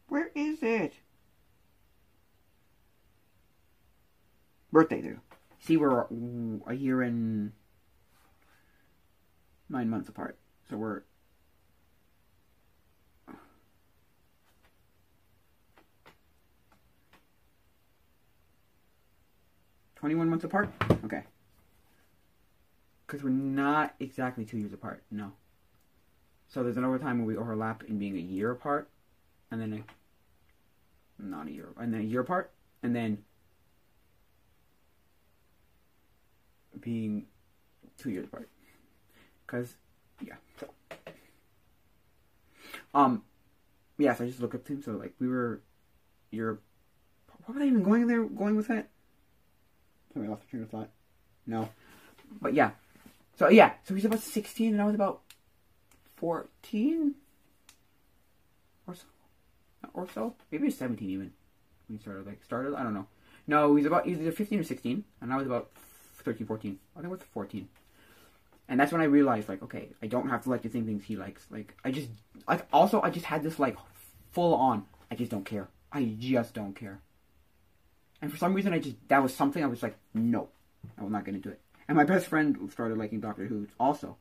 [0.08, 0.94] Where is it?
[4.72, 5.20] Birthday do.
[5.60, 6.06] See, we're
[6.68, 7.52] a year and
[9.70, 10.38] nine months apart.
[10.70, 11.04] So we're.
[19.96, 20.72] Twenty-one months apart.
[21.04, 21.24] Okay.
[23.06, 25.04] Because we're not exactly two years apart.
[25.12, 25.34] No.
[26.48, 28.90] So there's another time when we overlap in being a year apart,
[29.52, 29.84] and then
[31.20, 33.20] a, not a year, and then a year apart, and then
[36.82, 37.26] being
[37.98, 38.50] two years apart.
[39.46, 39.74] Because,
[40.26, 40.68] yeah, so.
[42.94, 43.24] Um,
[43.98, 44.82] yeah, so I just look up to him.
[44.84, 45.62] So, like, we were,
[46.32, 46.60] you're,
[47.46, 48.90] what was I even going there, going with that?
[50.14, 50.90] Sorry, I lost my train of thought.
[51.46, 51.70] No.
[52.42, 52.72] But yeah.
[53.38, 55.22] So, yeah, so he's about 16 and I was about
[56.18, 57.16] 14
[58.88, 59.06] or so.
[59.94, 60.36] Or so.
[60.52, 61.32] Maybe he's 17 even.
[61.90, 63.08] He started, like, started, I don't know.
[63.48, 65.72] No, he's about, he's either 15 or 16, and I was about
[66.30, 66.80] 13, 14.
[66.96, 67.68] I think it was 14.
[68.68, 71.04] And that's when I realized, like, okay, I don't have to like the same things
[71.04, 71.48] he likes.
[71.50, 72.10] Like, I just,
[72.48, 73.78] like, also, I just had this, like,
[74.32, 75.70] full on, I just don't care.
[75.92, 77.00] I just don't care.
[78.22, 80.50] And for some reason, I just, that was something I was like, no,
[81.00, 81.60] I'm not gonna do it.
[81.88, 84.18] And my best friend started liking Doctor Who also.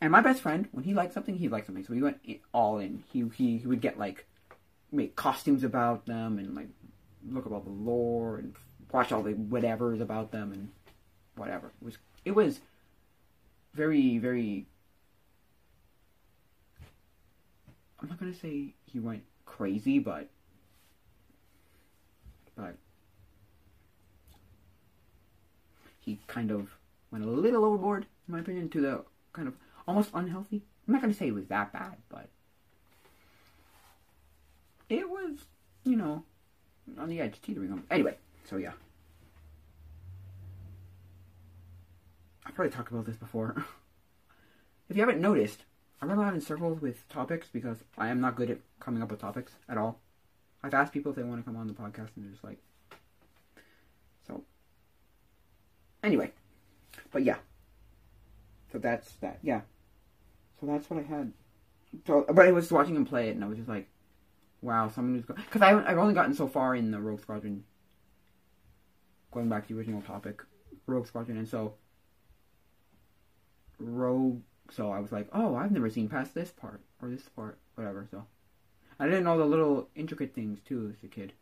[0.00, 1.84] And my best friend, when he liked something, he liked something.
[1.84, 2.18] So he went
[2.52, 3.04] all in.
[3.12, 4.26] He, he he would get like
[4.90, 6.68] make costumes about them and like
[7.30, 8.54] look about the lore and
[8.92, 10.70] watch all the whatevers about them and
[11.36, 11.72] whatever.
[11.80, 12.60] It was it was
[13.74, 14.66] very very.
[18.00, 20.28] I'm not gonna say he went crazy, but
[22.56, 22.76] but
[26.00, 26.68] he kind of
[27.10, 29.54] went a little overboard, in my opinion, to the kind of
[29.86, 30.62] almost unhealthy.
[30.86, 32.28] I'm not gonna say it was that bad, but
[34.88, 35.38] it was,
[35.84, 36.22] you know,
[36.98, 37.82] on the edge, teetering.
[37.90, 38.16] Anyway,
[38.48, 38.72] so yeah.
[42.46, 43.64] I've probably talked about this before.
[44.88, 45.64] if you haven't noticed,
[46.00, 49.10] I run around in circles with topics because I am not good at coming up
[49.10, 50.00] with topics at all.
[50.62, 52.58] I've asked people if they want to come on the podcast, and they're just like,
[54.26, 54.42] so.
[56.02, 56.32] Anyway,
[57.10, 57.36] but yeah.
[58.72, 59.38] So that's that.
[59.42, 59.62] Yeah.
[60.60, 61.32] So that's what I had.
[62.06, 63.88] So, but I was watching him play it, and I was just like,
[64.62, 67.64] wow, someone who's because I I've only gotten so far in the Rogue Squadron.
[69.32, 70.42] Going back to the original topic,
[70.86, 71.74] Rogue Squadron, and so
[73.78, 74.40] Rogue.
[74.70, 78.06] So I was like, oh, I've never seen past this part or this part, whatever.
[78.10, 78.24] So
[78.98, 81.32] I didn't know the little intricate things too as a kid.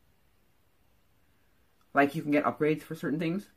[1.94, 3.48] Like you can get upgrades for certain things.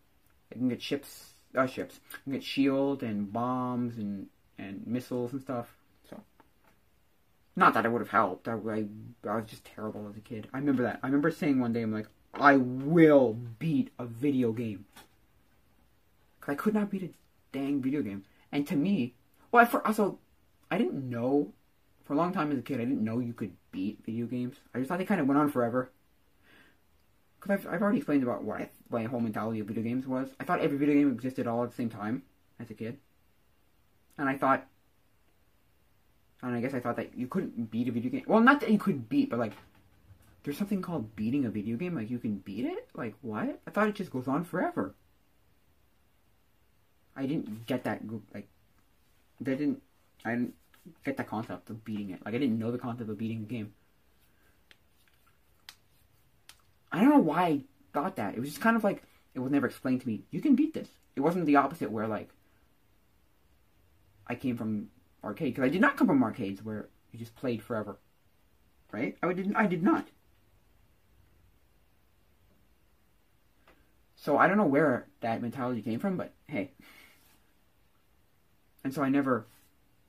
[0.51, 1.99] You can get ships, uh, ships.
[2.11, 5.75] You can get shield and bombs and and missiles and stuff.
[6.09, 6.21] So
[7.55, 8.47] not that it would have helped.
[8.47, 8.85] I, I,
[9.27, 10.47] I was just terrible as a kid.
[10.53, 10.99] I remember that.
[11.03, 14.85] I remember saying one day, I'm like, I will beat a video game.
[16.47, 17.09] I could not beat a
[17.51, 18.23] dang video game.
[18.51, 19.15] And to me,
[19.51, 20.19] well, I, for, also,
[20.71, 21.53] I didn't know,
[22.03, 24.57] for a long time as a kid, I didn't know you could beat video games.
[24.73, 25.91] I just thought they kind of went on forever.
[27.39, 30.29] Because I've, I've already explained about what I, my whole mentality of video games was.
[30.39, 32.23] I thought every video game existed all at the same time
[32.59, 32.97] as a kid.
[34.17, 34.67] And I thought
[36.41, 38.23] and I guess I thought that you couldn't beat a video game.
[38.27, 39.53] Well, not that you could beat, but like,
[40.43, 41.95] there's something called beating a video game.
[41.95, 42.89] Like, you can beat it?
[42.93, 43.59] Like, what?
[43.65, 44.93] I thought it just goes on forever.
[47.17, 48.47] I didn't get that, group like,
[49.41, 49.81] they didn't,
[50.23, 50.53] I didn't
[51.03, 52.23] get the concept of beating it.
[52.23, 53.73] Like, I didn't know the concept of beating a game.
[56.91, 58.35] I don't know why I thought that.
[58.35, 59.03] It was just kind of like,
[59.33, 60.21] it was never explained to me.
[60.31, 60.89] You can beat this.
[61.15, 62.29] It wasn't the opposite where, like,
[64.27, 64.89] I came from
[65.23, 67.97] arcade because I did not come from arcades where you just played forever,
[68.91, 69.17] right?
[69.23, 69.55] I didn't.
[69.55, 70.07] I did not.
[74.15, 76.71] So I don't know where that mentality came from, but hey.
[78.87, 79.45] And so I never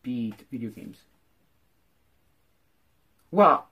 [0.05, 0.99] beat video games.
[3.33, 3.67] Well,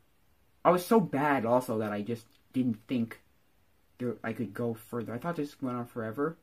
[0.65, 3.21] I was so bad also that I just didn't think
[3.99, 5.15] there, I could go further.
[5.15, 6.37] I thought this went on forever.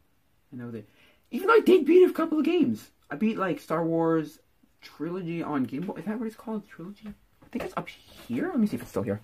[0.54, 0.88] I know that,
[1.30, 4.40] even though I did beat a couple of games, I beat like Star Wars
[4.82, 5.96] Trilogy on Game Boy.
[5.96, 6.66] Is that what it's called?
[6.70, 7.10] Trilogy?
[7.10, 8.48] I think it's up here.
[8.48, 9.20] Let me see if it's still here.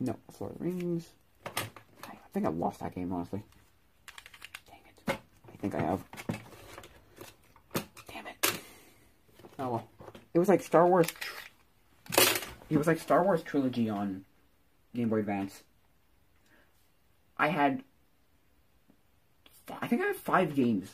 [0.00, 1.10] No, Lord of the Rings.
[1.44, 3.42] I think I've lost that game, honestly.
[4.66, 5.18] Dang it.
[5.52, 6.02] I think I have.
[8.08, 8.60] Damn it.
[9.58, 9.88] Oh well.
[10.36, 11.08] It was like Star Wars.
[12.68, 14.26] It was like Star Wars Trilogy on
[14.94, 15.62] Game Boy Advance.
[17.38, 17.82] I had.
[19.80, 20.90] I think I had five games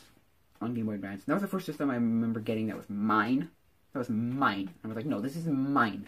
[0.61, 1.25] on Game Boy Advance.
[1.25, 3.49] That was the first system I remember getting that was mine.
[3.91, 4.69] That was mine.
[4.81, 6.07] I was like, no, this is mine.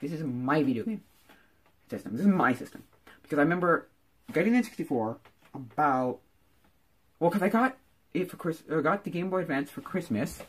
[0.00, 1.02] This is my video game
[1.90, 2.12] system.
[2.12, 2.82] This is my system.
[3.20, 3.88] Because I remember
[4.32, 5.18] getting the N64
[5.52, 6.18] about.
[7.20, 7.76] Well, because I got
[8.14, 8.62] it for Chris.
[8.74, 10.40] I got the Game Boy Advance for Christmas.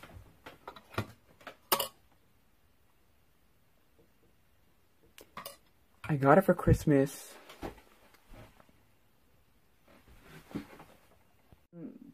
[6.08, 7.34] I got it for Christmas.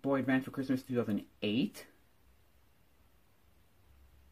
[0.00, 1.86] Boy Advance for Christmas 2008.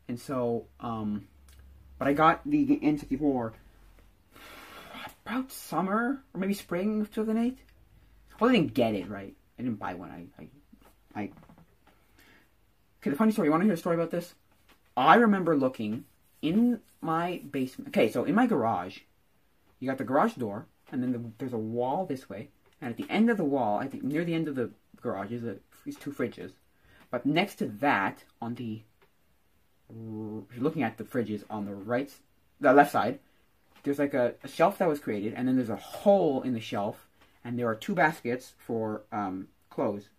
[0.09, 1.29] And so, um,
[1.99, 3.53] but I got the N64
[5.27, 7.59] about summer or maybe spring of 2008.
[8.41, 9.35] Well, I didn't get it, right?
[9.59, 10.11] I didn't buy one.
[10.11, 10.49] I, I,
[11.15, 11.23] I.
[13.01, 13.47] Okay, the funny story.
[13.47, 14.35] You want to hear a story about this?
[14.97, 16.07] I remember looking
[16.41, 17.89] in my basement.
[17.89, 19.01] Okay, so in my garage,
[19.81, 22.97] you got the garage door, and then the, there's a wall this way, and at
[22.97, 25.57] the end of the wall, near the end of the garage is a,
[25.99, 26.53] two fridges.
[27.11, 28.83] But next to that, on the
[29.93, 32.13] you're looking at the fridges on the right,
[32.61, 33.19] the left side,
[33.83, 36.61] there's like a, a shelf that was created, and then there's a hole in the
[36.61, 37.09] shelf,
[37.45, 40.11] and there are two baskets for um, clothes,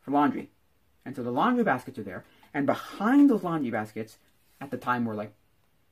[0.00, 0.50] for laundry,
[1.04, 4.18] and so the laundry baskets are there, and behind those laundry baskets,
[4.60, 5.32] at the time were like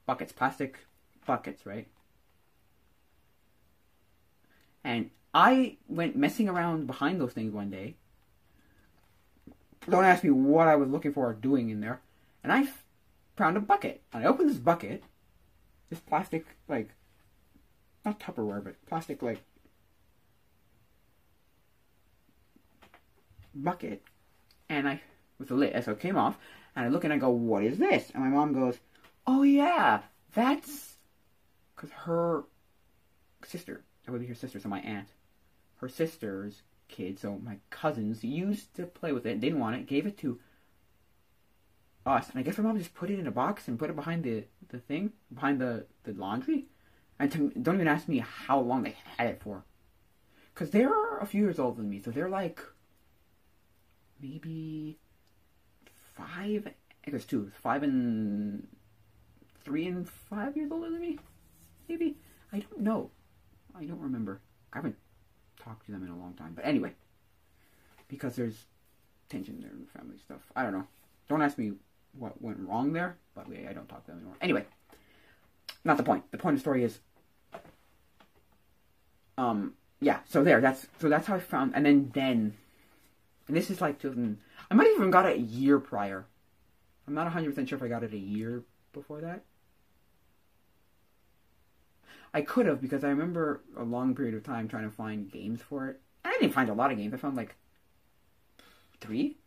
[0.07, 0.79] buckets, plastic
[1.25, 1.87] buckets, right?
[4.89, 7.97] And I went messing around behind those things one day,
[9.87, 12.01] don't ask me what I was looking for or doing in there.
[12.43, 12.69] And I
[13.37, 14.01] found a bucket.
[14.15, 15.05] And I opened this bucket,
[15.91, 16.89] this plastic, like,
[18.07, 19.43] not Tupperware, but plastic, like,
[23.55, 24.03] bucket.
[24.71, 25.03] And I,
[25.39, 26.39] with the lid, so it came off.
[26.75, 28.11] And I look and I go, what is this?
[28.15, 28.79] And my mom goes,
[29.27, 30.01] oh yeah,
[30.33, 30.97] that's,
[31.77, 32.45] because her
[33.47, 35.09] sister, would be her sister, so my aunt,
[35.77, 40.07] her sister's kid, so my cousins used to play with it, didn't want it, gave
[40.07, 40.39] it to
[42.07, 43.97] us, and I guess my mom just put it in a box and put it
[43.97, 46.67] behind the, the thing, behind the, the laundry.
[47.19, 49.65] And to, don't even ask me how long they had it for.
[50.55, 52.61] Because they're a few years older than me, so they're like
[54.21, 54.99] maybe
[56.17, 56.69] five,
[57.07, 58.67] I guess two, five and
[59.65, 61.19] three and five years older than me,
[61.89, 62.17] maybe.
[62.53, 63.11] I don't know.
[63.77, 64.41] I don't remember.
[64.73, 64.97] I haven't
[65.63, 66.53] talked to them in a long time.
[66.55, 66.93] But anyway,
[68.09, 68.65] because there's
[69.29, 70.41] tension there in the family stuff.
[70.57, 70.87] I don't know.
[71.29, 71.73] Don't ask me
[72.13, 74.37] what went wrong there, but we, I don't talk to them anymore.
[74.41, 74.65] Anyway,
[75.85, 76.31] not the point.
[76.31, 76.99] The point of the story is,
[79.37, 80.21] um, yeah.
[80.27, 80.61] So there.
[80.61, 81.73] That's so that's how I found.
[81.75, 82.55] And then then,
[83.47, 84.39] and this is like 2000.
[84.71, 86.27] I might have even got it a year prior.
[87.07, 89.43] I'm not 100 percent sure if I got it a year before that.
[92.33, 95.61] I could have because I remember a long period of time trying to find games
[95.63, 96.01] for it.
[96.25, 97.15] And I didn't find a lot of games.
[97.15, 97.55] I found like
[99.01, 99.39] three.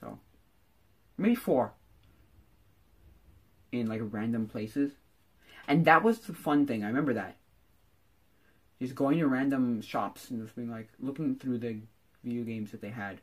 [0.00, 0.18] So
[1.18, 1.72] maybe four
[3.72, 4.92] in like random places.
[5.66, 6.84] And that was the fun thing.
[6.84, 7.36] I remember that.
[8.80, 11.80] Just going to random shops and just being like looking through the
[12.24, 13.20] video games that they had.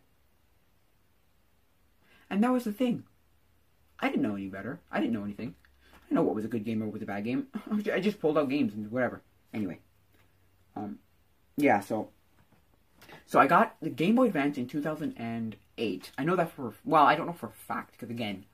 [2.30, 3.06] And that was the thing.
[4.00, 4.80] I didn't know any better.
[4.92, 5.56] I didn't know anything.
[6.10, 7.48] I know what was a good game or what was a bad game.
[7.94, 9.22] I just pulled out games and whatever.
[9.54, 9.80] Anyway,
[10.76, 11.00] um,
[11.58, 11.80] yeah.
[11.80, 12.10] So,
[13.26, 16.12] so I got the Game Boy Advance in 2008.
[16.18, 18.46] I know that for well, I don't know for a fact because again,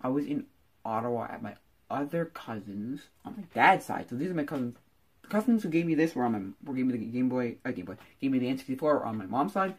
[0.00, 0.46] I was in
[0.84, 1.54] Ottawa at my
[1.90, 4.08] other cousins on my dad's side.
[4.08, 4.76] So these are my cousins.
[5.22, 7.56] The cousins who gave me this were on my were gave me the Game Boy,
[7.64, 9.74] uh, Game Boy, gave me the N64 were on my mom's side.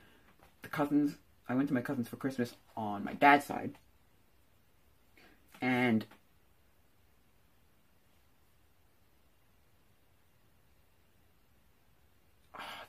[0.64, 1.16] The cousins
[1.50, 3.76] I went to my cousins for Christmas on my dad's side.
[5.62, 6.06] And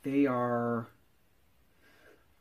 [0.03, 0.87] they are.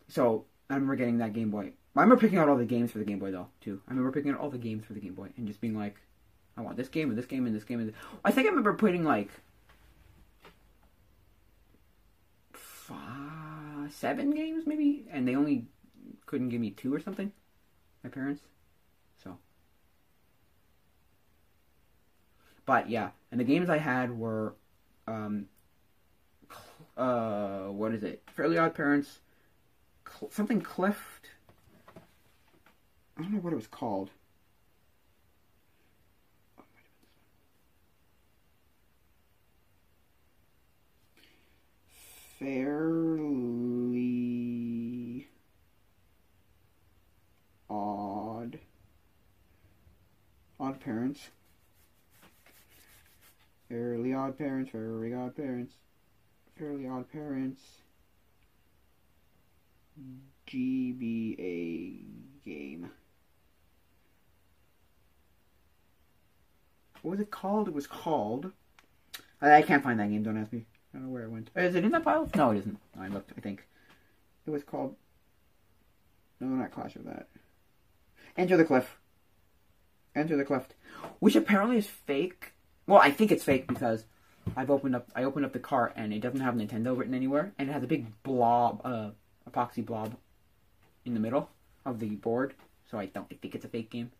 [0.08, 1.72] So I remember getting that Game Boy.
[1.96, 3.80] I remember picking out all the games for the Game Boy though too.
[3.88, 5.96] I remember picking out all the games for the Game Boy and just being like,
[6.56, 7.96] I want this game and this game and this game and this.
[8.24, 9.30] I think I remember putting like
[12.52, 15.66] five, seven games maybe, and they only
[16.26, 17.32] couldn't give me two or something.
[18.02, 18.42] My parents,
[19.22, 19.38] so.
[22.64, 24.54] But yeah, and the games I had were
[25.06, 25.46] um,
[26.98, 28.22] uh, what is it?
[28.34, 29.20] Fairly Odd Parents,
[30.06, 31.30] Cl- something Cleft.
[33.16, 34.10] I don't know what it was called.
[42.38, 43.68] Fairly
[47.70, 48.58] odd.
[50.60, 51.30] Odd parents.
[53.68, 55.74] Fairly odd parents, fairly odd parents.
[56.58, 57.62] Fairly Odd Parents,
[60.48, 62.02] GBA
[62.44, 62.90] game.
[67.02, 67.68] What was it called?
[67.68, 68.50] It was called.
[69.40, 70.24] I, I can't find that game.
[70.24, 70.64] Don't ask me.
[70.92, 71.50] I don't know where it went.
[71.54, 72.28] Oh, is it in that pile?
[72.34, 72.78] No, it isn't.
[72.98, 73.32] I looked.
[73.36, 73.64] I think
[74.46, 74.96] it was called.
[76.40, 77.28] No, not Clash of that.
[78.36, 78.96] Enter the Cliff.
[80.16, 80.66] Enter the Cliff,
[81.20, 82.52] which apparently is fake.
[82.86, 84.06] Well, I think it's fake because
[84.56, 87.52] I've opened up I opened up the cart and it doesn't have Nintendo written anywhere
[87.58, 89.10] and it has a big blob uh
[89.48, 90.16] epoxy blob
[91.04, 91.50] in the middle
[91.84, 92.54] of the board
[92.90, 94.12] so I don't think it's a fake game.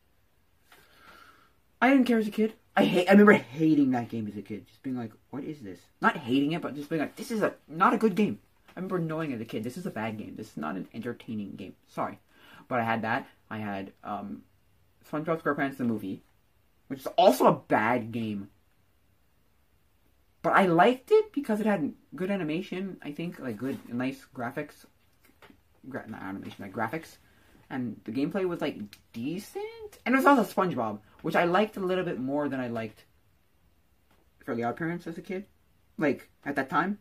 [1.81, 2.55] I didn't care as a kid.
[2.77, 4.67] I hate I remember hating that game as a kid.
[4.67, 5.81] Just being like, what is this?
[6.01, 8.41] Not hating it, but just being like, this is a not a good game.
[8.71, 10.35] I remember knowing as a kid, this is a bad game.
[10.37, 11.75] This is not an entertaining game.
[11.89, 12.19] Sorry.
[12.69, 13.27] But I had that.
[13.51, 14.43] I had um
[15.11, 16.23] SpongeBob SquarePants the movie,
[16.89, 18.51] which is also a bad game
[20.43, 22.99] but I liked it because it had good animation.
[23.03, 24.85] I think like good, nice graphics.
[25.89, 27.17] Gra- not animation, like graphics,
[27.71, 28.79] and the gameplay was like
[29.13, 29.99] decent.
[30.05, 33.05] And it was also SpongeBob, which I liked a little bit more than I liked
[34.45, 35.47] Fairly Odd Parents as a kid.
[35.97, 36.99] Like at that time,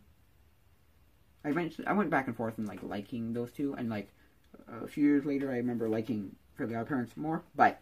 [1.44, 4.10] I eventually I went back and forth and like liking those two, and like
[4.68, 7.44] a few years later, I remember liking Fairly Odd Parents more.
[7.56, 7.80] But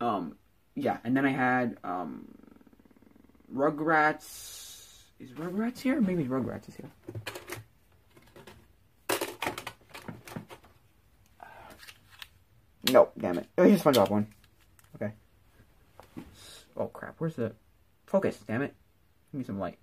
[0.00, 0.36] um,
[0.76, 2.28] yeah, and then I had um,
[3.52, 4.92] Rugrats.
[5.18, 6.00] Is Rugrats here?
[6.00, 6.90] Maybe Rugrats is here.
[12.92, 13.48] Nope, damn it.
[13.58, 14.26] Oh, it was just SpongeBob one.
[14.94, 15.12] Okay.
[16.76, 17.52] Oh crap, where's the
[18.06, 18.74] focus, damn it.
[19.32, 19.78] Give me some light.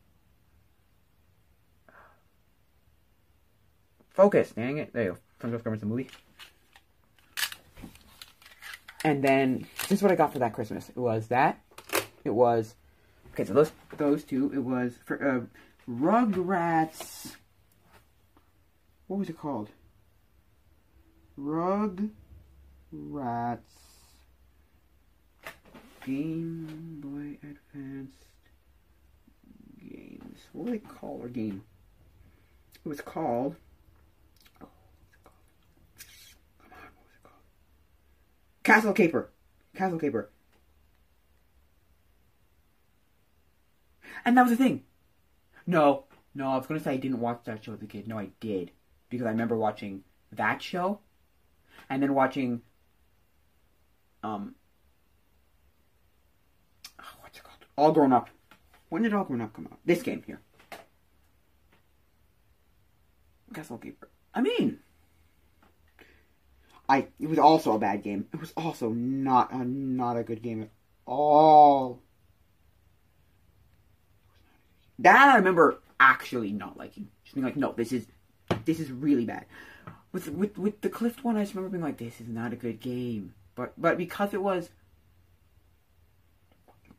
[4.11, 4.93] Focus, dang it.
[4.93, 5.17] There you go.
[5.47, 6.09] SpongeBob Squarepants the movie.
[9.03, 10.89] And then this is what I got for that Christmas.
[10.89, 11.59] It was that.
[12.23, 12.75] It was
[13.33, 13.43] okay.
[13.45, 14.51] So those those two.
[14.53, 15.41] It was for uh,
[15.89, 17.35] Rugrats.
[19.07, 19.69] What was it called?
[21.37, 22.09] Rugrats
[26.05, 28.25] Game Boy Advanced
[29.79, 30.39] games.
[30.51, 31.25] What were they called?
[31.25, 31.63] Or game?
[32.85, 33.55] It was called.
[34.61, 35.35] Oh, what was it called?
[36.61, 37.43] Come on, what was it called?
[38.63, 39.29] Castle Caper.
[39.75, 40.29] Castle Caper.
[44.25, 44.83] And that was the thing.
[45.67, 48.07] No, no, I was gonna say I didn't watch that show as a kid.
[48.07, 48.71] No, I did
[49.09, 50.99] because I remember watching that show,
[51.89, 52.61] and then watching.
[54.23, 54.55] Um.
[56.99, 57.65] oh, what's it called?
[57.75, 58.29] All Grown Up.
[58.89, 59.79] When did All Grown Up come out?
[59.85, 60.39] This game here.
[63.53, 64.09] Castle Keeper.
[64.33, 64.79] I mean,
[66.87, 68.27] I it was also a bad game.
[68.33, 70.69] It was also not a not a good game at
[71.05, 72.01] all.
[74.99, 77.07] That I remember actually not liking.
[77.23, 78.05] Just being like, no, this is
[78.65, 79.45] this is really bad.
[80.11, 82.57] With with with the Clift one, I just remember being like, this is not a
[82.57, 83.33] good game.
[83.55, 84.69] But but because it was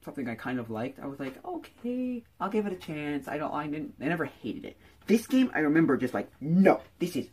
[0.05, 3.29] something I kind of liked, I was like, okay, I'll give it a chance.
[3.29, 4.77] I don't I didn't I never hated it.
[5.07, 7.29] This game I remember just like, no, this is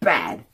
[0.00, 0.44] bad.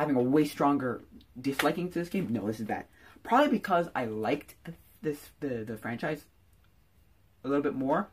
[0.00, 1.02] Having a way stronger
[1.38, 2.28] disliking to this game.
[2.30, 2.86] No, this is bad.
[3.22, 4.54] Probably because I liked
[5.02, 6.24] this the the franchise
[7.44, 8.08] a little bit more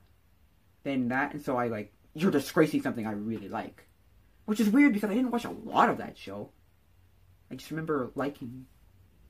[0.83, 3.87] than that, and so I like you're disgracing something I really like,
[4.43, 6.49] which is weird because I didn't watch a lot of that show.
[7.49, 8.65] I just remember liking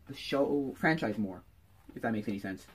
[0.07, 1.43] the show franchise more,
[1.95, 2.65] if that makes any sense.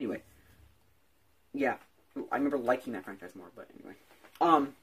[0.00, 0.22] Anyway,
[1.60, 1.76] yeah,
[2.32, 3.50] I remember liking that franchise more.
[3.54, 3.94] But anyway,
[4.40, 4.74] um,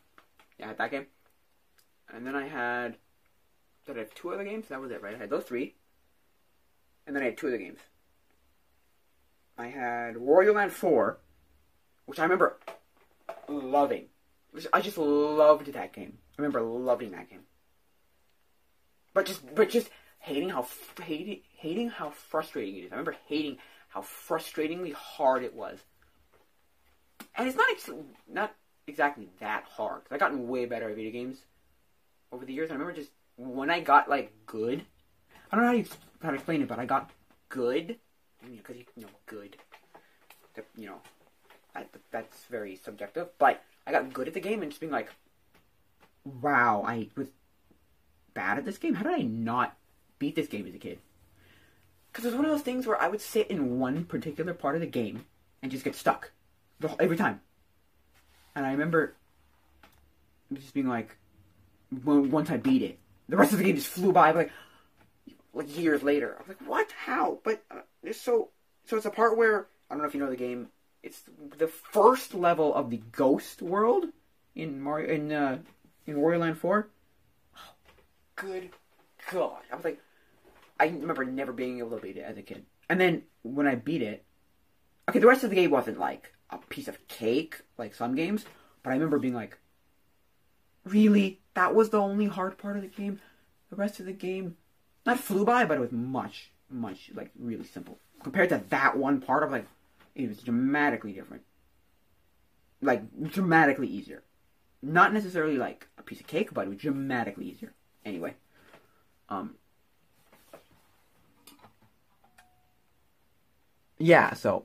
[0.60, 1.08] yeah, I had that game,
[2.14, 2.98] and then I had
[3.88, 4.68] did I have two other games?
[4.68, 5.16] That was it, right?
[5.16, 5.76] I had those three.
[7.08, 7.80] And then I had two other games.
[9.58, 11.18] I had Wario Land 4,
[12.06, 12.60] which I remember
[13.48, 14.08] loving.
[14.74, 16.18] I just loved that game.
[16.38, 17.44] I remember loving that game.
[19.14, 20.68] But just but just hating how
[21.02, 22.92] hating hating how frustrating it is.
[22.92, 23.58] I remember hating
[23.90, 25.80] how frustratingly hard it was.
[27.38, 27.90] And it's not ex-
[28.28, 28.56] not
[28.88, 30.02] exactly that hard.
[30.10, 31.38] I've gotten way better at video games
[32.32, 32.72] over the years.
[32.72, 34.84] I remember just when I got like good,
[35.52, 35.90] I don't know how to,
[36.24, 37.12] how to explain it, but I got
[37.50, 37.98] good
[38.42, 39.56] because you know good.
[40.76, 41.02] You know,
[41.76, 43.30] that, that's very subjective.
[43.38, 45.10] But I got good at the game and just being like,
[46.42, 47.28] wow, I was
[48.34, 48.96] bad at this game.
[48.96, 49.78] How did I not
[50.18, 50.98] beat this game as a kid?
[52.12, 54.74] Because it was one of those things where I would sit in one particular part
[54.74, 55.26] of the game
[55.62, 56.32] and just get stuck
[56.80, 57.42] the, every time.
[58.56, 59.16] And I remember
[60.54, 61.16] just being like,
[62.04, 63.00] once I beat it,
[63.30, 64.52] the rest of the game just flew by, like
[65.58, 66.36] like years later.
[66.36, 66.92] I was like, what?
[66.92, 67.40] How?
[67.44, 68.50] But uh, it's so
[68.86, 68.96] so.
[68.96, 70.68] It's a part where I don't know if you know the game.
[71.04, 71.22] It's
[71.58, 74.06] the first level of the Ghost World
[74.56, 75.58] in Mario in uh,
[76.06, 76.90] in Wario Land Four.
[77.56, 77.74] Oh,
[78.36, 78.70] good
[79.32, 79.62] God!
[79.72, 80.00] I was like,
[80.80, 82.66] I remember never being able to beat it as a kid.
[82.90, 84.24] And then when I beat it,
[85.10, 88.46] okay, the rest of the game wasn't like a piece of cake like some games,
[88.84, 89.58] but I remember being like,
[90.86, 93.20] really, that was the only hard part of the game.
[93.70, 94.56] The rest of the game,
[95.06, 99.20] not flew by, but it was much, much like really simple compared to that one
[99.20, 99.44] part.
[99.44, 99.66] of like,
[100.16, 101.44] it was dramatically different,
[102.82, 104.24] like dramatically easier.
[104.82, 107.74] Not necessarily like a piece of cake, but it was dramatically easier.
[108.06, 108.36] Anyway,
[109.28, 109.56] um,
[113.98, 114.34] yeah.
[114.34, 114.64] So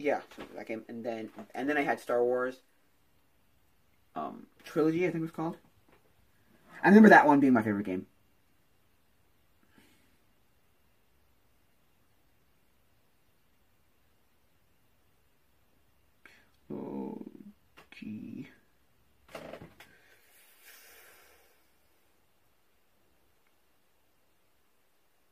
[0.00, 0.20] yeah,
[0.56, 2.62] that game, and then and then I had Star Wars
[4.14, 5.56] um, trilogy, I think it was called.
[6.82, 8.06] I remember that one being my favorite game.
[16.72, 17.20] Oh,
[17.92, 18.48] gee.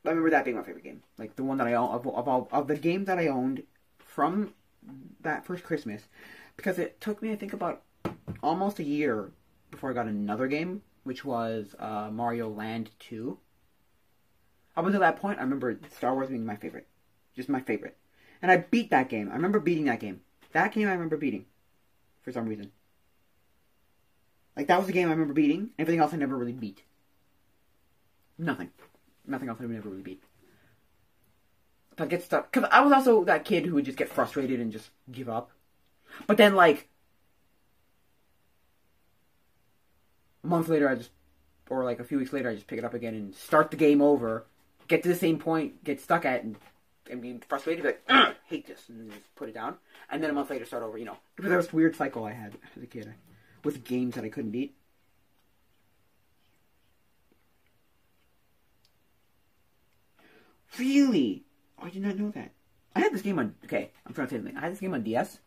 [0.05, 1.03] I remember that being my favorite game.
[1.19, 3.63] Like the one that I own of, of all of the games that I owned
[4.09, 4.55] from
[5.21, 6.03] that first Christmas
[6.57, 7.83] because it took me, I think, about
[8.43, 9.31] almost a year
[9.71, 13.39] before I got another game, which was uh, Mario Land 2.
[14.77, 16.87] Up until that point, I remember Star Wars being my favorite,
[17.37, 17.97] just my favorite,
[18.41, 19.29] and I beat that game.
[19.31, 20.23] I remember beating that game.
[20.53, 21.45] That game I remember beating,
[22.23, 22.73] for some reason.
[24.57, 25.71] Like that was the game I remember beating.
[25.79, 26.83] Everything else I never really beat.
[28.39, 28.71] Nothing,
[29.27, 30.23] nothing else I never really beat.
[32.01, 34.71] I get stuck, because I was also that kid who would just get frustrated and
[34.73, 35.51] just give up.
[36.27, 36.89] But then, like
[40.45, 41.11] a month later, I just,
[41.69, 43.77] or like a few weeks later, I just pick it up again and start the
[43.77, 44.47] game over,
[44.87, 46.57] get to the same point, get stuck at, and,
[47.11, 49.77] and be frustrated, be like, "Ugh, hate this, and just put it down.
[50.11, 50.99] And then a month later, start over.
[50.99, 53.13] You know, it was this weird cycle I had as a kid
[53.65, 54.75] with games that I couldn't beat.
[60.79, 61.45] Really?
[61.81, 62.53] Oh, I did not know that.
[62.95, 63.55] I had this game on.
[63.65, 64.57] Okay, I'm trying to say something.
[64.57, 65.39] I had this game on DS.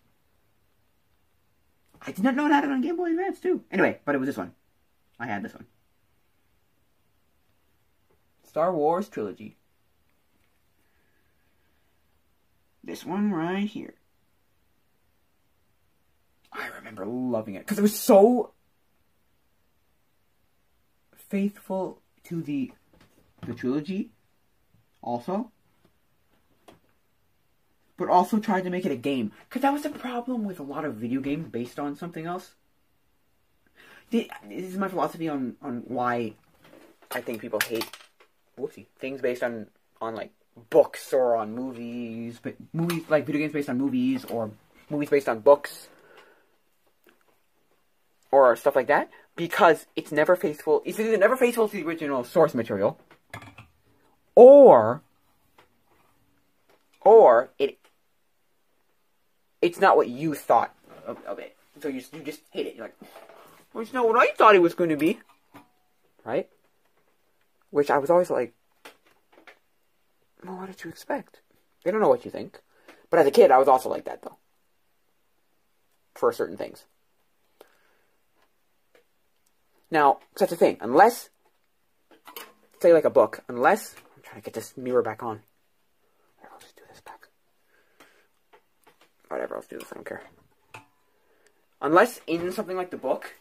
[2.01, 3.63] I did not know it had it on Game Boy Advance too.
[3.71, 4.53] Anyway, but it was this one.
[5.19, 5.65] I had this one.
[8.43, 9.57] Star Wars Trilogy.
[12.83, 13.93] This one right here.
[16.51, 18.53] I remember loving it because it was so
[21.15, 22.73] faithful to the
[23.47, 24.11] the trilogy
[25.01, 25.51] also
[28.01, 30.63] but also tried to make it a game because that was the problem with a
[30.63, 32.51] lot of video games based on something else
[34.09, 36.33] this is my philosophy on on why
[37.11, 37.89] i think people hate
[38.59, 39.67] whoopsie things based on
[40.01, 40.31] on like
[40.69, 44.51] books or on movies but movies like video games based on movies or
[44.89, 45.87] movies based on books
[48.31, 50.81] or stuff like that because it's never faithful.
[50.85, 52.99] It's either never faithful to the original source material,
[54.35, 55.01] or
[57.01, 57.77] or it
[59.61, 60.73] it's not what you thought
[61.05, 61.55] of, of it.
[61.81, 62.75] So you you just hate it.
[62.75, 62.97] You're like,
[63.73, 65.19] well, it's not what I thought it was going to be,
[66.25, 66.49] right?
[67.69, 68.53] Which I was always like,
[70.43, 71.41] well, what did you expect?
[71.83, 72.59] They don't know what you think.
[73.09, 74.37] But as a kid, I was also like that though.
[76.15, 76.85] For certain things.
[79.89, 80.77] Now, that's the thing.
[80.79, 81.29] Unless,
[82.79, 85.41] say like a book, unless, I'm trying to get this mirror back on.
[86.43, 87.27] I'll just do this back.
[89.31, 90.23] Whatever, I'll do this, I don't care.
[91.81, 93.35] Unless in something like the book,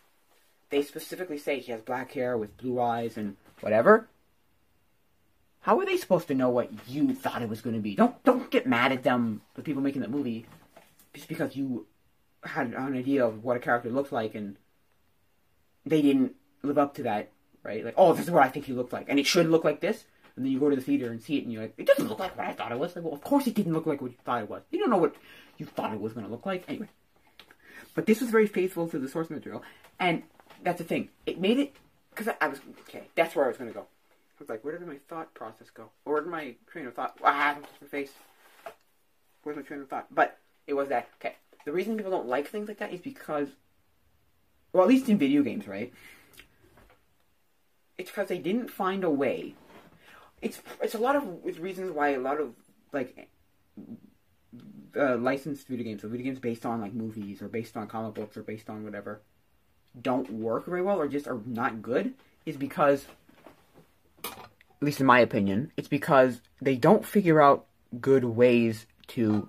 [0.70, 4.08] they specifically say he has black hair with blue eyes and whatever.
[5.62, 7.96] How are they supposed to know what you thought it was going to be?
[7.96, 10.46] Don't don't get mad at them, the people making that movie,
[11.12, 11.86] just because you
[12.44, 14.56] had an idea of what a character looks like and
[15.84, 17.30] they didn't live up to that,
[17.64, 17.84] right?
[17.84, 19.80] Like, oh, this is what I think he looked like, and it should look like
[19.80, 20.04] this.
[20.40, 22.08] And then you go to the theater and see it, and you're like, it doesn't
[22.08, 22.96] look like what I thought it was.
[22.96, 24.62] Like, well, of course it didn't look like what you thought it was.
[24.70, 25.14] You don't know what
[25.58, 26.64] you thought it was going to look like.
[26.66, 26.88] Anyway.
[27.94, 29.62] But this was very faithful to the source material,
[29.98, 30.22] and
[30.62, 31.10] that's the thing.
[31.26, 31.76] It made it,
[32.08, 33.82] because I, I, was, okay, that's where I was going to go.
[33.82, 33.84] I
[34.38, 35.90] was like, where did my thought process go?
[36.06, 38.12] Or where did my train of thought, ah, just my face.
[39.42, 40.06] Where's my train of thought?
[40.10, 41.34] But it was that, okay,
[41.66, 43.48] the reason people don't like things like that is because,
[44.72, 45.92] well, at least in video games, right?
[47.98, 49.54] It's because they didn't find a way.
[50.42, 51.24] It's it's a lot of
[51.60, 52.54] reasons why a lot of
[52.92, 53.28] like
[54.96, 58.14] uh, licensed video games, or video games based on like movies or based on comic
[58.14, 59.20] books or based on whatever,
[60.00, 62.14] don't work very well or just are not good.
[62.46, 63.06] Is because,
[64.24, 64.32] at
[64.80, 67.66] least in my opinion, it's because they don't figure out
[68.00, 69.48] good ways to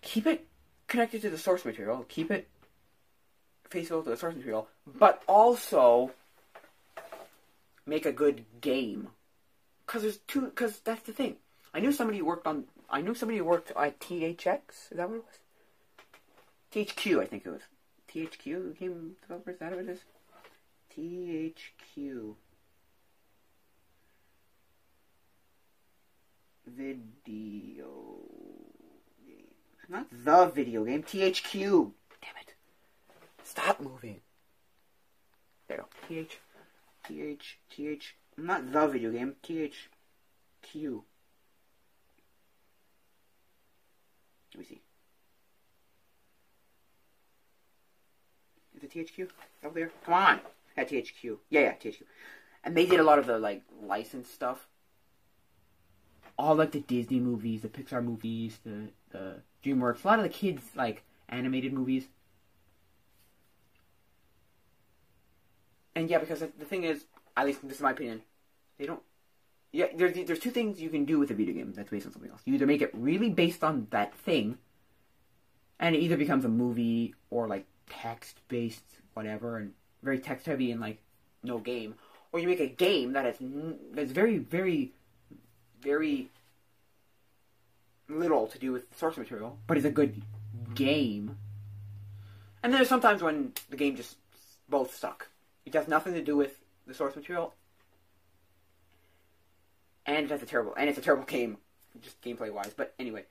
[0.00, 0.46] keep it
[0.88, 2.48] connected to the source material, keep it
[3.68, 6.10] faithful to the source material, but also
[7.86, 9.08] make a good game.
[9.86, 10.48] Cause there's two.
[10.50, 11.36] Cause that's the thing.
[11.74, 12.64] I knew somebody who worked on.
[12.88, 14.60] I knew somebody who worked at THX.
[14.90, 15.38] Is that what it was?
[16.72, 17.62] THQ, I think it was.
[18.12, 19.54] THQ game developers.
[19.54, 20.00] Is that what it is?
[20.96, 22.34] THQ.
[26.66, 27.86] Video
[29.26, 29.46] game.
[29.88, 31.02] Not the video game.
[31.02, 31.92] THQ.
[32.20, 32.54] Damn it.
[33.42, 34.20] Stop moving.
[35.66, 36.22] There you go.
[36.22, 36.38] TH.
[37.10, 37.58] TH.
[37.70, 38.16] TH.
[38.36, 39.34] Not the video game.
[39.42, 41.02] THQ.
[44.54, 44.80] Let me see.
[48.76, 49.28] Is it THQ?
[49.64, 49.90] Over there?
[50.04, 50.40] Come on!
[50.76, 51.38] At THQ.
[51.50, 52.02] Yeah, yeah, THQ.
[52.64, 54.68] And they did a lot of the, like, licensed stuff.
[56.38, 60.04] All, like, the Disney movies, the Pixar movies, the, the DreamWorks.
[60.04, 62.08] A lot of the kids, like, animated movies.
[66.00, 67.04] And yeah, because the thing is,
[67.36, 68.22] at least this is my opinion,
[68.78, 69.02] they don't.
[69.70, 72.12] Yeah, there's there's two things you can do with a video game that's based on
[72.12, 72.40] something else.
[72.46, 74.56] You either make it really based on that thing,
[75.78, 78.82] and it either becomes a movie or like text based
[79.12, 79.72] whatever, and
[80.02, 81.02] very text heavy and like
[81.42, 81.96] no game,
[82.32, 84.92] or you make a game that n- that's very, very,
[85.82, 86.30] very
[88.08, 90.22] little to do with source material, but is a good
[90.74, 91.36] game.
[92.62, 94.16] And there's sometimes when the game just
[94.66, 95.28] both suck.
[95.66, 97.54] It has nothing to do with the source material,
[100.06, 101.58] and it has a terrible and it's a terrible game,
[102.00, 102.72] just gameplay wise.
[102.76, 103.24] But anyway,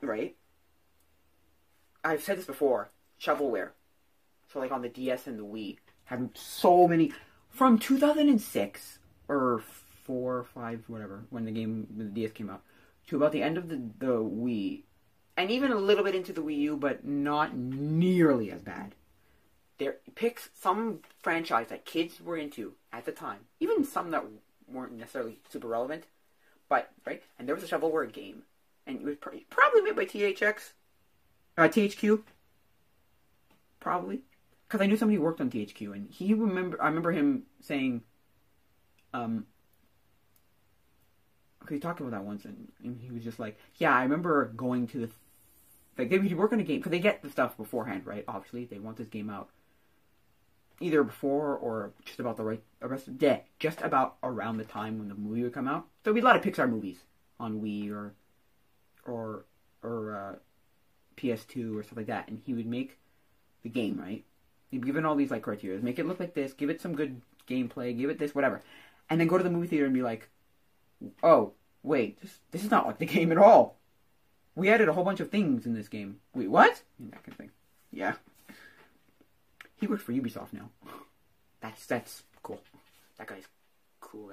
[0.00, 0.36] right?
[2.04, 2.90] I've said this before.
[3.20, 3.70] Shovelware,
[4.52, 7.12] so like on the DS and the Wii, had so many
[7.50, 9.62] from 2006 or
[10.04, 12.62] four five, whatever, when the game the DS came out,
[13.08, 14.82] to about the end of the the Wii,
[15.36, 18.94] and even a little bit into the Wii U, but not nearly as bad.
[19.78, 24.24] There picks some franchise that kids were into at the time, even some that
[24.70, 26.04] weren't necessarily super relevant,
[26.68, 27.22] but right.
[27.38, 28.42] And there was a shovelware game,
[28.86, 30.72] and it was pr- probably made by THX,
[31.56, 32.22] uh, THQ,
[33.80, 34.22] probably,
[34.66, 36.80] because I knew somebody worked on THQ, and he remember.
[36.82, 38.02] I remember him saying,
[39.14, 39.46] um,
[41.60, 44.46] because he talked about that once, and, and he was just like, "Yeah, I remember
[44.56, 45.10] going to the."
[45.96, 48.24] Like they would work on a game because they get the stuff beforehand, right?
[48.28, 49.48] Obviously, they want this game out
[50.80, 54.64] either before or just about the right rest of the day, just about around the
[54.64, 55.86] time when the movie would come out.
[56.02, 56.98] There'll be a lot of Pixar movies
[57.40, 58.14] on Wii or
[59.06, 59.44] or
[59.82, 60.34] or uh,
[61.16, 62.98] PS2 or stuff like that, and he would make
[63.62, 64.24] the game right.
[64.70, 67.20] He'd given all these like criteria, make it look like this, give it some good
[67.48, 68.62] gameplay, give it this, whatever,
[69.08, 70.28] and then go to the movie theater and be like,
[71.22, 71.52] "Oh,
[71.82, 73.76] wait, this this is not like the game at all.
[74.54, 76.18] We added a whole bunch of things in this game.
[76.34, 76.82] Wait, what?
[77.00, 77.50] That kind of thing.
[77.92, 78.14] Yeah."
[79.78, 80.70] He works for Ubisoft now.
[81.60, 82.60] That's that's cool.
[83.16, 83.42] That guy's
[84.00, 84.30] cool.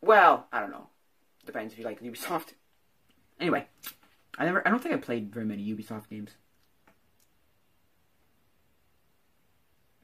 [0.00, 0.88] Well, I don't know.
[1.46, 2.54] Depends if you like Ubisoft.
[3.38, 3.66] Anyway,
[4.36, 4.66] I never.
[4.66, 6.32] I don't think I played very many Ubisoft games.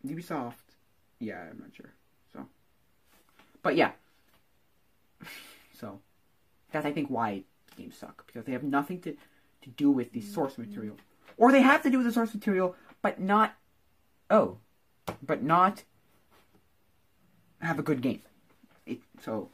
[0.06, 0.54] Ubisoft.
[1.18, 1.92] Yeah, I'm not sure.
[2.32, 2.46] So,
[3.62, 3.92] but yeah.
[5.78, 6.00] So,
[6.72, 7.44] that's I think why
[7.76, 9.16] games suck because they have nothing to
[9.62, 10.96] to do with the source material,
[11.36, 13.56] or they have to do with the source material, but not.
[14.30, 14.58] Oh,
[15.22, 15.84] but not
[17.60, 18.22] have a good game.
[18.86, 19.48] It, so,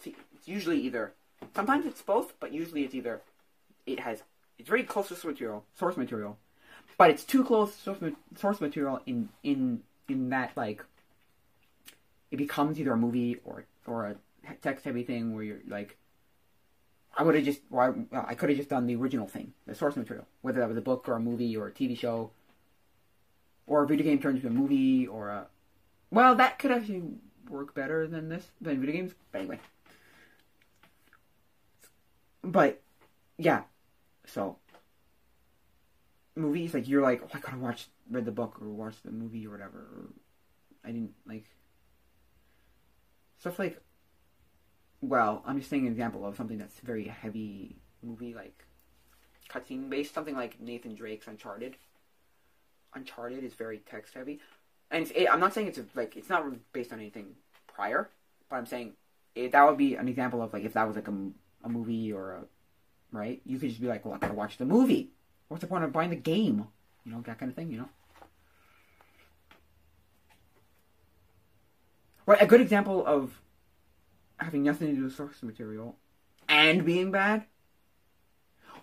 [0.00, 1.12] see, it's usually either.
[1.54, 3.22] Sometimes it's both, but usually it's either.
[3.86, 4.22] It has.
[4.58, 6.38] It's very close to source material, source material,
[6.96, 10.84] but it's too close to source, ma- source material in in in that like.
[12.30, 14.16] It becomes either a movie or or a
[14.62, 15.96] text heavy thing where you're like.
[17.16, 19.74] I would have just, or I, I could have just done the original thing, the
[19.74, 22.30] source material, whether that was a book or a movie or a TV show,
[23.66, 25.46] or a video game turned into a movie, or a,
[26.10, 27.02] well, that could actually
[27.48, 29.14] work better than this than video games.
[29.30, 29.60] But anyway,
[32.42, 32.82] but
[33.38, 33.62] yeah,
[34.26, 34.56] so
[36.36, 39.46] movies like you're like, oh, I gotta watch, read the book or watch the movie
[39.46, 39.78] or whatever.
[39.78, 40.08] Or
[40.84, 41.44] I didn't like
[43.38, 43.80] stuff like
[45.08, 48.64] well, I'm just saying an example of something that's very heavy movie, like
[49.50, 50.14] cutscene based.
[50.14, 51.76] Something like Nathan Drake's Uncharted.
[52.94, 54.40] Uncharted is very text heavy,
[54.90, 57.34] and it, I'm not saying it's a, like it's not based on anything
[57.66, 58.08] prior,
[58.48, 58.92] but I'm saying
[59.34, 61.14] it, that would be an example of like if that was like a,
[61.64, 62.44] a movie or a
[63.10, 65.10] right, you could just be like, well, I gotta watch the movie.
[65.48, 66.66] What's the point of buying the game?
[67.04, 67.70] You know that kind of thing.
[67.70, 67.88] You know.
[72.26, 73.38] Right, a good example of
[74.38, 75.96] having nothing to do with source material
[76.48, 77.44] and being bad?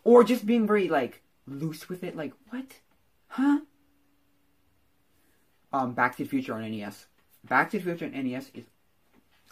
[0.03, 2.15] Or just being very like loose with it?
[2.15, 2.79] Like what?
[3.27, 3.59] Huh?
[5.73, 7.05] Um back to the future on nes
[7.43, 8.65] back to the future on nes is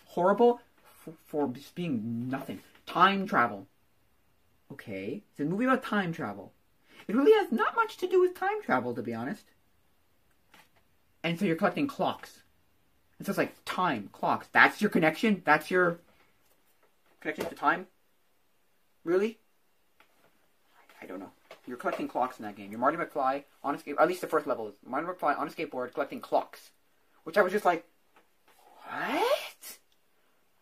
[0.05, 0.61] horrible
[1.03, 2.59] for, for just being nothing.
[2.85, 3.67] Time travel.
[4.71, 5.23] Okay.
[5.31, 6.53] It's a movie about time travel.
[7.07, 9.45] It really has not much to do with time travel to be honest.
[11.23, 12.43] And so you're collecting clocks
[13.19, 14.47] it's just like time, clocks.
[14.51, 15.41] That's your connection?
[15.45, 15.99] That's your
[17.19, 17.87] connection to time?
[19.03, 19.37] Really?
[21.01, 21.31] I don't know.
[21.67, 22.71] You're collecting clocks in that game.
[22.71, 24.01] You're Marty McFly on a skateboard.
[24.01, 26.71] At least the first level is Marty McFly on a skateboard collecting clocks.
[27.23, 27.85] Which I was just like,
[28.87, 29.77] what?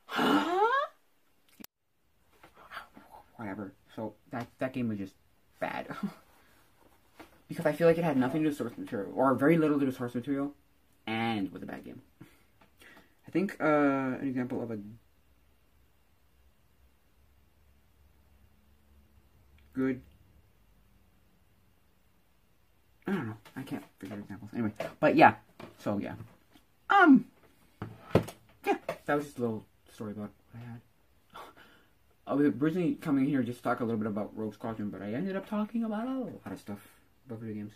[0.06, 0.68] Huh?
[3.38, 3.72] Whatever.
[3.96, 5.14] So that that game was just
[5.60, 5.88] bad.
[7.48, 9.78] because I feel like it had nothing to do with source material, or very little
[9.78, 10.54] to do with source material,
[11.06, 12.02] and was a bad game.
[13.28, 14.80] I think uh, an example of a
[19.74, 20.02] good.
[23.06, 23.38] I don't know.
[23.56, 24.52] I can't figure examples.
[24.54, 25.36] Anyway, but yeah.
[25.78, 26.14] So yeah.
[26.90, 27.26] Um.
[28.66, 30.82] Yeah, that was just a little story about what I had.
[32.26, 35.02] I was originally coming here just to talk a little bit about Rogue Squadron, but
[35.02, 36.80] I ended up talking about a lot of stuff
[37.26, 37.74] about video games.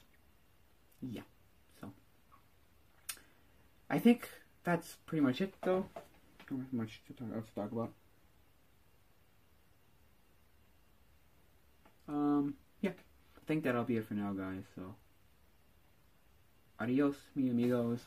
[1.02, 1.22] Yeah.
[1.80, 1.92] So.
[3.90, 4.30] I think
[4.64, 5.86] that's pretty much it, though.
[6.50, 7.92] Have much to talk, else to talk about.
[12.08, 12.92] Um, yeah.
[12.92, 14.64] I think that'll be it for now, guys.
[14.76, 14.96] So,
[16.80, 18.00] adios, mi amigos.